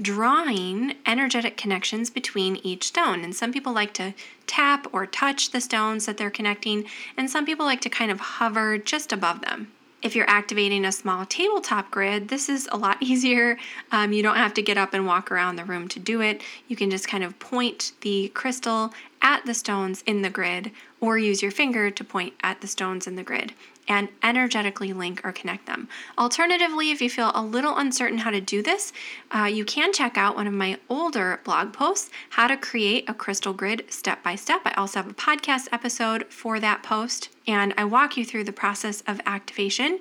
drawing 0.00 0.94
energetic 1.06 1.56
connections 1.56 2.08
between 2.08 2.56
each 2.56 2.84
stone. 2.84 3.24
And 3.24 3.34
some 3.34 3.52
people 3.52 3.72
like 3.72 3.92
to 3.94 4.14
tap 4.46 4.86
or 4.92 5.06
touch 5.06 5.50
the 5.50 5.60
stones 5.60 6.06
that 6.06 6.18
they're 6.18 6.30
connecting, 6.30 6.84
and 7.16 7.28
some 7.28 7.44
people 7.44 7.66
like 7.66 7.80
to 7.80 7.88
kind 7.88 8.10
of 8.10 8.20
hover 8.20 8.78
just 8.78 9.12
above 9.12 9.40
them. 9.40 9.72
If 10.02 10.16
you're 10.16 10.28
activating 10.28 10.84
a 10.84 10.92
small 10.92 11.24
tabletop 11.26 11.90
grid, 11.90 12.28
this 12.28 12.48
is 12.48 12.68
a 12.70 12.76
lot 12.76 12.98
easier. 13.00 13.58
Um, 13.90 14.12
you 14.12 14.22
don't 14.22 14.36
have 14.36 14.54
to 14.54 14.62
get 14.62 14.78
up 14.78 14.94
and 14.94 15.06
walk 15.06 15.32
around 15.32 15.56
the 15.56 15.64
room 15.64 15.88
to 15.88 16.00
do 16.00 16.20
it. 16.20 16.42
You 16.68 16.76
can 16.76 16.90
just 16.90 17.08
kind 17.08 17.24
of 17.24 17.38
point 17.40 17.92
the 18.02 18.28
crystal 18.34 18.92
at 19.20 19.46
the 19.46 19.54
stones 19.54 20.02
in 20.06 20.22
the 20.22 20.30
grid 20.30 20.70
or 21.00 21.18
use 21.18 21.42
your 21.42 21.52
finger 21.52 21.90
to 21.90 22.04
point 22.04 22.34
at 22.42 22.60
the 22.60 22.66
stones 22.66 23.06
in 23.06 23.16
the 23.16 23.22
grid 23.22 23.52
and 23.88 24.08
energetically 24.22 24.92
link 24.92 25.20
or 25.24 25.32
connect 25.32 25.66
them. 25.66 25.88
Alternatively, 26.16 26.90
if 26.90 27.02
you 27.02 27.10
feel 27.10 27.32
a 27.34 27.42
little 27.42 27.76
uncertain 27.76 28.18
how 28.18 28.30
to 28.30 28.40
do 28.40 28.62
this, 28.62 28.92
uh, 29.34 29.44
you 29.44 29.64
can 29.64 29.92
check 29.92 30.16
out 30.16 30.36
one 30.36 30.46
of 30.46 30.54
my 30.54 30.78
older 30.88 31.40
blog 31.44 31.72
posts, 31.72 32.10
How 32.30 32.46
to 32.46 32.56
Create 32.56 33.08
a 33.08 33.14
Crystal 33.14 33.52
Grid 33.52 33.84
Step 33.88 34.22
by 34.22 34.34
Step. 34.36 34.60
I 34.64 34.72
also 34.72 35.00
have 35.02 35.10
a 35.10 35.14
podcast 35.14 35.68
episode 35.72 36.26
for 36.28 36.60
that 36.60 36.82
post, 36.82 37.30
and 37.46 37.74
I 37.76 37.84
walk 37.84 38.16
you 38.16 38.24
through 38.24 38.44
the 38.44 38.52
process 38.52 39.02
of 39.06 39.20
activation. 39.26 39.98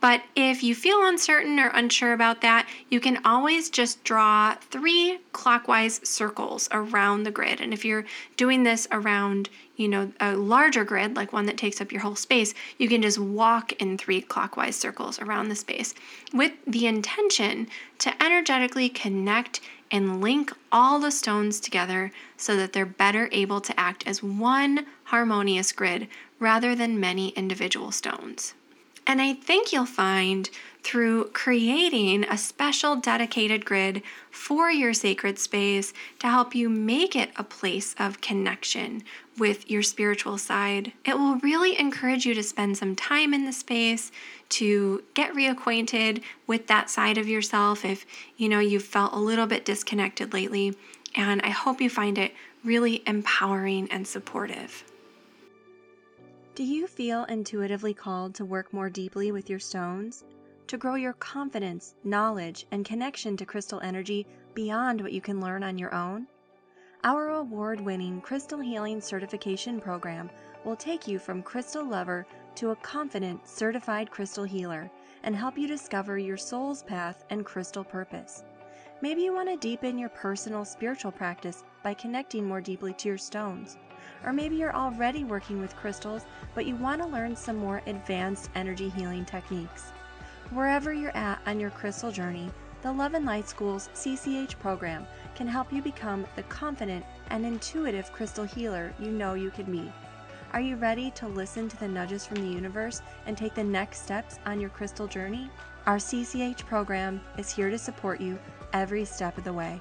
But 0.00 0.22
if 0.36 0.62
you 0.62 0.74
feel 0.74 1.06
uncertain 1.06 1.58
or 1.58 1.68
unsure 1.68 2.12
about 2.12 2.42
that, 2.42 2.68
you 2.90 3.00
can 3.00 3.20
always 3.24 3.70
just 3.70 4.04
draw 4.04 4.54
three 4.70 5.18
clockwise 5.32 6.06
circles 6.06 6.68
around 6.72 7.22
the 7.22 7.30
grid. 7.30 7.58
And 7.60 7.72
if 7.72 7.86
you're 7.86 8.04
doing 8.36 8.64
this 8.64 8.86
around, 8.92 9.48
you 9.76 9.88
know, 9.88 10.12
a 10.20 10.36
larger 10.36 10.84
grid, 10.84 11.16
like 11.16 11.32
one 11.32 11.46
that 11.46 11.56
takes 11.56 11.80
up 11.80 11.90
your 11.90 12.02
whole 12.02 12.16
space, 12.16 12.54
you 12.78 12.88
can 12.88 13.02
just 13.02 13.18
walk 13.18 13.72
in 13.72 13.98
three 13.98 14.20
clockwise 14.20 14.76
circles 14.76 15.18
around 15.20 15.48
the 15.48 15.56
space 15.56 15.94
with 16.32 16.52
the 16.66 16.86
intention 16.86 17.66
to 17.98 18.22
energetically 18.22 18.88
connect 18.88 19.60
and 19.90 20.20
link 20.20 20.52
all 20.72 20.98
the 20.98 21.10
stones 21.10 21.60
together 21.60 22.10
so 22.36 22.56
that 22.56 22.72
they're 22.72 22.86
better 22.86 23.28
able 23.32 23.60
to 23.60 23.78
act 23.78 24.06
as 24.06 24.22
one 24.22 24.86
harmonious 25.04 25.72
grid 25.72 26.08
rather 26.38 26.74
than 26.74 26.98
many 26.98 27.28
individual 27.30 27.92
stones. 27.92 28.54
And 29.06 29.20
I 29.20 29.34
think 29.34 29.72
you'll 29.72 29.86
find 29.86 30.48
through 30.84 31.24
creating 31.30 32.24
a 32.24 32.36
special 32.36 32.94
dedicated 32.94 33.64
grid 33.64 34.02
for 34.30 34.70
your 34.70 34.92
sacred 34.92 35.38
space 35.38 35.94
to 36.18 36.28
help 36.28 36.54
you 36.54 36.68
make 36.68 37.16
it 37.16 37.30
a 37.36 37.42
place 37.42 37.94
of 37.98 38.20
connection 38.20 39.02
with 39.38 39.70
your 39.70 39.82
spiritual 39.82 40.36
side. 40.36 40.92
It 41.04 41.18
will 41.18 41.38
really 41.38 41.78
encourage 41.78 42.26
you 42.26 42.34
to 42.34 42.42
spend 42.42 42.76
some 42.76 42.94
time 42.94 43.32
in 43.32 43.46
the 43.46 43.52
space 43.52 44.12
to 44.50 45.02
get 45.14 45.34
reacquainted 45.34 46.22
with 46.46 46.66
that 46.66 46.90
side 46.90 47.16
of 47.16 47.26
yourself 47.26 47.84
if 47.84 48.04
you 48.36 48.48
know 48.48 48.60
you've 48.60 48.84
felt 48.84 49.14
a 49.14 49.18
little 49.18 49.46
bit 49.46 49.64
disconnected 49.64 50.34
lately. 50.34 50.76
And 51.14 51.40
I 51.42 51.50
hope 51.50 51.80
you 51.80 51.88
find 51.88 52.18
it 52.18 52.34
really 52.62 53.02
empowering 53.06 53.90
and 53.90 54.06
supportive. 54.06 54.84
Do 56.54 56.62
you 56.62 56.86
feel 56.86 57.24
intuitively 57.24 57.94
called 57.94 58.34
to 58.36 58.44
work 58.44 58.72
more 58.72 58.90
deeply 58.90 59.32
with 59.32 59.50
your 59.50 59.58
stones? 59.58 60.24
To 60.68 60.78
grow 60.78 60.94
your 60.94 61.12
confidence, 61.12 61.94
knowledge, 62.04 62.66
and 62.70 62.86
connection 62.86 63.36
to 63.36 63.44
crystal 63.44 63.80
energy 63.80 64.26
beyond 64.54 65.02
what 65.02 65.12
you 65.12 65.20
can 65.20 65.38
learn 65.38 65.62
on 65.62 65.76
your 65.76 65.94
own? 65.94 66.26
Our 67.04 67.28
award 67.28 67.82
winning 67.82 68.22
Crystal 68.22 68.60
Healing 68.60 69.02
Certification 69.02 69.78
Program 69.78 70.30
will 70.64 70.74
take 70.74 71.06
you 71.06 71.18
from 71.18 71.42
crystal 71.42 71.84
lover 71.84 72.26
to 72.54 72.70
a 72.70 72.76
confident, 72.76 73.46
certified 73.46 74.10
crystal 74.10 74.44
healer 74.44 74.90
and 75.22 75.36
help 75.36 75.58
you 75.58 75.66
discover 75.66 76.16
your 76.16 76.38
soul's 76.38 76.82
path 76.82 77.26
and 77.28 77.44
crystal 77.44 77.84
purpose. 77.84 78.42
Maybe 79.02 79.20
you 79.20 79.34
want 79.34 79.50
to 79.50 79.56
deepen 79.58 79.98
your 79.98 80.08
personal 80.08 80.64
spiritual 80.64 81.12
practice 81.12 81.62
by 81.82 81.92
connecting 81.92 82.48
more 82.48 82.62
deeply 82.62 82.94
to 82.94 83.08
your 83.08 83.18
stones. 83.18 83.76
Or 84.24 84.32
maybe 84.32 84.56
you're 84.56 84.74
already 84.74 85.24
working 85.24 85.60
with 85.60 85.76
crystals, 85.76 86.24
but 86.54 86.64
you 86.64 86.74
want 86.76 87.02
to 87.02 87.08
learn 87.08 87.36
some 87.36 87.56
more 87.56 87.82
advanced 87.86 88.48
energy 88.54 88.88
healing 88.88 89.26
techniques. 89.26 89.92
Wherever 90.50 90.92
you're 90.92 91.16
at 91.16 91.40
on 91.46 91.58
your 91.58 91.70
crystal 91.70 92.12
journey, 92.12 92.50
the 92.82 92.92
Love 92.92 93.14
and 93.14 93.24
Light 93.24 93.48
School's 93.48 93.88
CCH 93.94 94.58
program 94.58 95.06
can 95.34 95.48
help 95.48 95.72
you 95.72 95.80
become 95.80 96.26
the 96.36 96.42
confident 96.44 97.04
and 97.30 97.46
intuitive 97.46 98.12
crystal 98.12 98.44
healer 98.44 98.92
you 99.00 99.10
know 99.10 99.34
you 99.34 99.50
could 99.50 99.70
be. 99.72 99.90
Are 100.52 100.60
you 100.60 100.76
ready 100.76 101.10
to 101.12 101.26
listen 101.26 101.68
to 101.68 101.76
the 101.78 101.88
nudges 101.88 102.26
from 102.26 102.36
the 102.36 102.54
universe 102.54 103.00
and 103.26 103.36
take 103.36 103.54
the 103.54 103.64
next 103.64 104.02
steps 104.02 104.38
on 104.44 104.60
your 104.60 104.70
crystal 104.70 105.06
journey? 105.06 105.50
Our 105.86 105.96
CCH 105.96 106.66
program 106.66 107.22
is 107.38 107.50
here 107.50 107.70
to 107.70 107.78
support 107.78 108.20
you 108.20 108.38
every 108.72 109.04
step 109.06 109.38
of 109.38 109.44
the 109.44 109.52
way. 109.52 109.80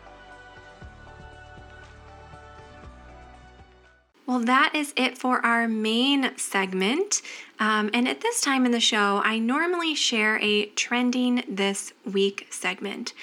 Well, 4.33 4.41
that 4.45 4.73
is 4.73 4.95
it 4.95 5.15
for 5.15 5.45
our 5.45 5.67
main 5.67 6.35
segment. 6.37 7.21
Um, 7.59 7.91
and 7.93 8.07
at 8.07 8.21
this 8.21 8.41
time 8.41 8.65
in 8.65 8.71
the 8.71 8.79
show, 8.79 9.21
I 9.23 9.37
normally 9.37 9.93
share 9.93 10.39
a 10.41 10.65
trending 10.69 11.43
this 11.47 11.93
week 12.03 12.47
segment. 12.49 13.13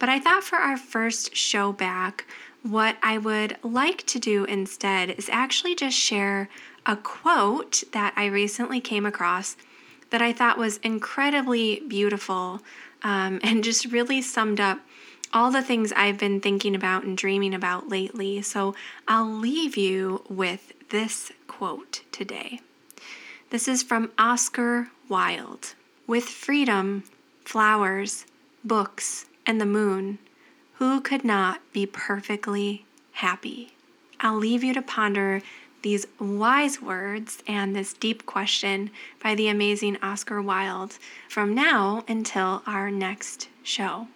But 0.00 0.08
I 0.08 0.18
thought 0.18 0.42
for 0.42 0.56
our 0.56 0.76
first 0.76 1.36
show 1.36 1.70
back, 1.70 2.26
what 2.64 2.96
I 3.00 3.16
would 3.16 3.58
like 3.62 4.04
to 4.06 4.18
do 4.18 4.42
instead 4.42 5.10
is 5.10 5.28
actually 5.30 5.76
just 5.76 5.96
share 5.96 6.48
a 6.84 6.96
quote 6.96 7.84
that 7.92 8.12
I 8.16 8.26
recently 8.26 8.80
came 8.80 9.06
across 9.06 9.56
that 10.10 10.20
I 10.20 10.32
thought 10.32 10.58
was 10.58 10.78
incredibly 10.78 11.78
beautiful 11.86 12.60
um, 13.04 13.38
and 13.44 13.62
just 13.62 13.92
really 13.92 14.20
summed 14.20 14.58
up 14.58 14.80
all 15.32 15.50
the 15.50 15.62
things 15.62 15.92
I've 15.92 16.18
been 16.18 16.40
thinking 16.40 16.74
about 16.74 17.04
and 17.04 17.16
dreaming 17.16 17.54
about 17.54 17.88
lately. 17.88 18.42
So 18.42 18.74
I'll 19.06 19.30
leave 19.30 19.76
you 19.76 20.22
with 20.28 20.72
this 20.90 21.32
quote 21.46 22.02
today. 22.12 22.60
This 23.50 23.68
is 23.68 23.82
from 23.82 24.12
Oscar 24.18 24.88
Wilde 25.08 25.74
With 26.06 26.24
freedom, 26.24 27.04
flowers, 27.44 28.26
books, 28.64 29.26
and 29.46 29.60
the 29.60 29.66
moon, 29.66 30.18
who 30.74 31.00
could 31.00 31.24
not 31.24 31.60
be 31.72 31.86
perfectly 31.86 32.84
happy? 33.12 33.72
I'll 34.20 34.36
leave 34.36 34.64
you 34.64 34.74
to 34.74 34.82
ponder 34.82 35.42
these 35.82 36.06
wise 36.18 36.82
words 36.82 37.42
and 37.46 37.74
this 37.74 37.92
deep 37.92 38.26
question 38.26 38.90
by 39.22 39.34
the 39.34 39.48
amazing 39.48 39.96
Oscar 40.02 40.42
Wilde 40.42 40.98
from 41.28 41.54
now 41.54 42.04
until 42.08 42.62
our 42.66 42.90
next 42.90 43.48
show. 43.62 44.08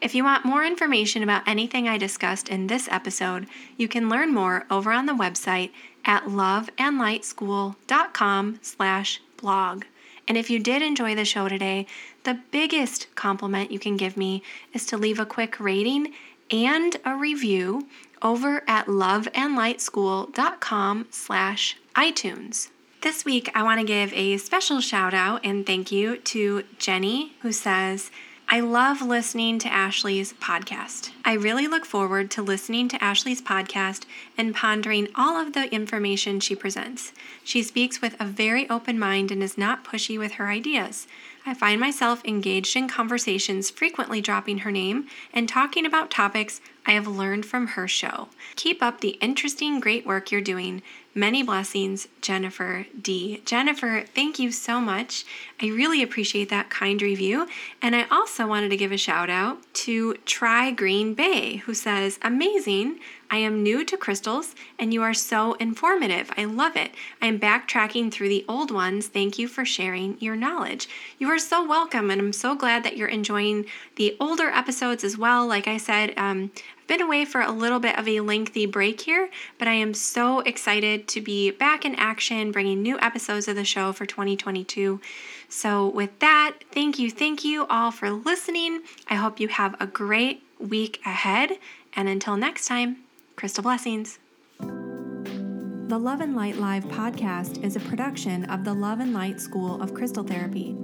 If 0.00 0.14
you 0.14 0.22
want 0.22 0.44
more 0.44 0.64
information 0.64 1.24
about 1.24 1.42
anything 1.46 1.88
I 1.88 1.98
discussed 1.98 2.48
in 2.48 2.68
this 2.68 2.88
episode, 2.90 3.46
you 3.76 3.88
can 3.88 4.08
learn 4.08 4.32
more 4.32 4.64
over 4.70 4.92
on 4.92 5.06
the 5.06 5.12
website 5.12 5.72
at 6.04 6.22
loveandlightschool.com 6.24 8.60
slash 8.62 9.20
blog. 9.36 9.84
And 10.28 10.36
if 10.36 10.48
you 10.50 10.60
did 10.60 10.82
enjoy 10.82 11.14
the 11.14 11.24
show 11.24 11.48
today, 11.48 11.86
the 12.24 12.38
biggest 12.50 13.14
compliment 13.14 13.70
you 13.72 13.78
can 13.78 13.96
give 13.96 14.16
me 14.16 14.42
is 14.72 14.84
to 14.86 14.96
leave 14.96 15.18
a 15.18 15.26
quick 15.26 15.58
rating 15.58 16.12
and 16.50 16.96
a 17.04 17.16
review 17.16 17.86
over 18.22 18.62
at 18.68 18.86
loveandlightschool.com 18.86 21.06
slash 21.10 21.76
iTunes. 21.94 22.68
This 23.00 23.24
week, 23.24 23.48
I 23.54 23.62
want 23.62 23.80
to 23.80 23.86
give 23.86 24.12
a 24.12 24.38
special 24.38 24.80
shout 24.80 25.14
out 25.14 25.44
and 25.44 25.64
thank 25.64 25.92
you 25.92 26.16
to 26.18 26.64
Jenny, 26.78 27.34
who 27.42 27.52
says, 27.52 28.10
I 28.50 28.60
love 28.60 29.02
listening 29.02 29.58
to 29.58 29.68
Ashley's 29.70 30.32
podcast. 30.32 31.10
I 31.22 31.34
really 31.34 31.68
look 31.68 31.84
forward 31.84 32.30
to 32.30 32.42
listening 32.42 32.88
to 32.88 33.04
Ashley's 33.04 33.42
podcast 33.42 34.06
and 34.38 34.54
pondering 34.54 35.08
all 35.14 35.36
of 35.36 35.52
the 35.52 35.70
information 35.70 36.40
she 36.40 36.56
presents. 36.56 37.12
She 37.44 37.62
speaks 37.62 38.00
with 38.00 38.16
a 38.18 38.24
very 38.24 38.66
open 38.70 38.98
mind 38.98 39.30
and 39.30 39.42
is 39.42 39.58
not 39.58 39.84
pushy 39.84 40.18
with 40.18 40.32
her 40.32 40.48
ideas. 40.48 41.06
I 41.44 41.52
find 41.52 41.78
myself 41.78 42.24
engaged 42.24 42.74
in 42.74 42.88
conversations, 42.88 43.68
frequently 43.68 44.22
dropping 44.22 44.58
her 44.58 44.72
name 44.72 45.08
and 45.34 45.46
talking 45.46 45.84
about 45.84 46.10
topics 46.10 46.62
I 46.86 46.92
have 46.92 47.06
learned 47.06 47.44
from 47.44 47.68
her 47.68 47.86
show. 47.86 48.28
Keep 48.56 48.82
up 48.82 49.02
the 49.02 49.18
interesting, 49.20 49.78
great 49.78 50.06
work 50.06 50.32
you're 50.32 50.40
doing. 50.40 50.80
Many 51.18 51.42
blessings, 51.42 52.06
Jennifer 52.20 52.86
D. 53.02 53.42
Jennifer, 53.44 54.04
thank 54.14 54.38
you 54.38 54.52
so 54.52 54.80
much. 54.80 55.24
I 55.60 55.66
really 55.66 56.00
appreciate 56.00 56.48
that 56.50 56.70
kind 56.70 57.02
review. 57.02 57.48
And 57.82 57.96
I 57.96 58.06
also 58.08 58.46
wanted 58.46 58.68
to 58.68 58.76
give 58.76 58.92
a 58.92 58.96
shout 58.96 59.28
out 59.28 59.58
to 59.86 60.14
Try 60.26 60.70
Green 60.70 61.14
Bay, 61.14 61.56
who 61.56 61.74
says, 61.74 62.20
Amazing. 62.22 63.00
I 63.30 63.38
am 63.38 63.62
new 63.62 63.84
to 63.84 63.96
crystals 63.96 64.54
and 64.78 64.94
you 64.94 65.02
are 65.02 65.12
so 65.12 65.54
informative. 65.54 66.30
I 66.36 66.44
love 66.44 66.76
it. 66.76 66.92
I 67.20 67.26
am 67.26 67.38
backtracking 67.38 68.10
through 68.10 68.28
the 68.28 68.44
old 68.48 68.70
ones. 68.70 69.08
Thank 69.08 69.38
you 69.38 69.48
for 69.48 69.64
sharing 69.64 70.18
your 70.20 70.36
knowledge. 70.36 70.88
You 71.18 71.28
are 71.28 71.38
so 71.38 71.66
welcome, 71.66 72.10
and 72.10 72.20
I'm 72.20 72.32
so 72.32 72.54
glad 72.54 72.84
that 72.84 72.96
you're 72.96 73.08
enjoying 73.08 73.66
the 73.96 74.16
older 74.18 74.48
episodes 74.48 75.04
as 75.04 75.18
well. 75.18 75.46
Like 75.46 75.68
I 75.68 75.76
said, 75.76 76.14
um, 76.16 76.52
been 76.88 77.00
away 77.00 77.24
for 77.24 77.40
a 77.40 77.52
little 77.52 77.78
bit 77.78 77.96
of 77.96 78.08
a 78.08 78.20
lengthy 78.20 78.66
break 78.66 79.02
here, 79.02 79.30
but 79.58 79.68
I 79.68 79.74
am 79.74 79.94
so 79.94 80.40
excited 80.40 81.06
to 81.08 81.20
be 81.20 81.52
back 81.52 81.84
in 81.84 81.94
action, 81.94 82.50
bringing 82.50 82.82
new 82.82 82.98
episodes 82.98 83.46
of 83.46 83.54
the 83.54 83.64
show 83.64 83.92
for 83.92 84.06
2022. 84.06 85.00
So, 85.48 85.86
with 85.86 86.18
that, 86.18 86.56
thank 86.72 86.98
you, 86.98 87.10
thank 87.10 87.44
you 87.44 87.66
all 87.66 87.90
for 87.90 88.10
listening. 88.10 88.82
I 89.08 89.14
hope 89.14 89.38
you 89.38 89.48
have 89.48 89.76
a 89.80 89.86
great 89.86 90.42
week 90.58 91.00
ahead. 91.06 91.52
And 91.94 92.08
until 92.08 92.36
next 92.36 92.66
time, 92.66 92.96
crystal 93.36 93.62
blessings. 93.62 94.18
The 94.58 95.98
Love 95.98 96.20
and 96.20 96.36
Light 96.36 96.56
Live 96.56 96.84
podcast 96.84 97.64
is 97.64 97.76
a 97.76 97.80
production 97.80 98.44
of 98.46 98.64
the 98.64 98.74
Love 98.74 99.00
and 99.00 99.14
Light 99.14 99.40
School 99.40 99.80
of 99.80 99.94
Crystal 99.94 100.24
Therapy. 100.24 100.76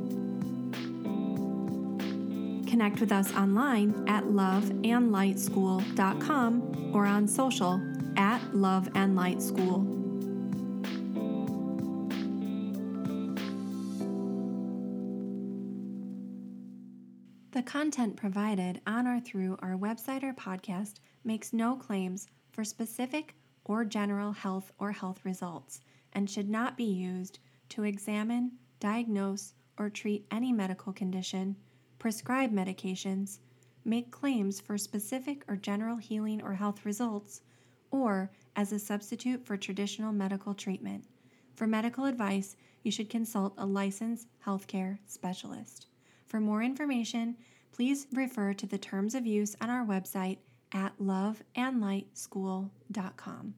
Connect 2.75 2.99
with 2.99 3.13
us 3.13 3.33
online 3.37 3.95
at 4.09 4.25
loveandlightschool.com 4.25 6.91
or 6.93 7.07
on 7.07 7.29
social 7.29 7.81
at 8.17 8.41
Love 8.53 8.89
and 8.97 9.15
Light 9.15 9.41
School. 9.41 9.85
The 17.53 17.63
content 17.63 18.17
provided 18.17 18.81
on 18.89 19.07
or 19.07 19.21
through 19.21 19.57
our 19.63 19.77
website 19.77 20.25
or 20.25 20.33
podcast 20.33 20.95
makes 21.23 21.53
no 21.53 21.77
claims 21.77 22.27
for 22.51 22.65
specific 22.65 23.37
or 23.65 23.85
general 23.85 24.33
health 24.33 24.73
or 24.81 24.91
health 24.91 25.25
results 25.25 25.81
and 26.15 26.29
should 26.29 26.51
not 26.51 26.77
be 26.77 26.83
used 26.83 27.39
to 27.69 27.85
examine, 27.85 28.51
diagnose, 28.81 29.55
or 29.79 29.89
treat 29.89 30.27
any 30.33 30.53
medical 30.53 30.93
condition, 30.93 31.55
prescribe 32.05 32.53
medications, 32.53 33.39
make 33.87 34.11
claims 34.11 34.61
for 34.61 34.77
specific 34.77 35.43
or 35.49 35.57
general 35.57 35.97
healing 35.97 36.43
or 36.43 36.53
health 36.53 36.85
results, 36.85 37.41
or 37.91 38.31
as 38.57 38.73
a 38.73 38.79
substitute 38.79 39.47
for 39.47 39.57
traditional 39.57 40.13
medical 40.13 40.53
treatment. 40.53 41.03
For 41.55 41.67
medical 41.67 42.05
advice, 42.05 42.57
you 42.83 42.91
should 42.91 43.09
consult 43.09 43.55
a 43.57 43.65
licensed 43.65 44.29
healthcare 44.45 44.99
specialist. 45.07 45.87
For 46.27 46.41
more 46.41 46.63
information, 46.63 47.39
please 47.73 48.07
refer 48.13 48.53
to 48.53 48.67
the 48.67 48.77
terms 48.77 49.15
of 49.15 49.25
use 49.25 49.57
on 49.63 49.71
our 49.71 49.87
website 49.87 50.37
at 50.73 50.99
loveandlightschool.com. 50.99 53.55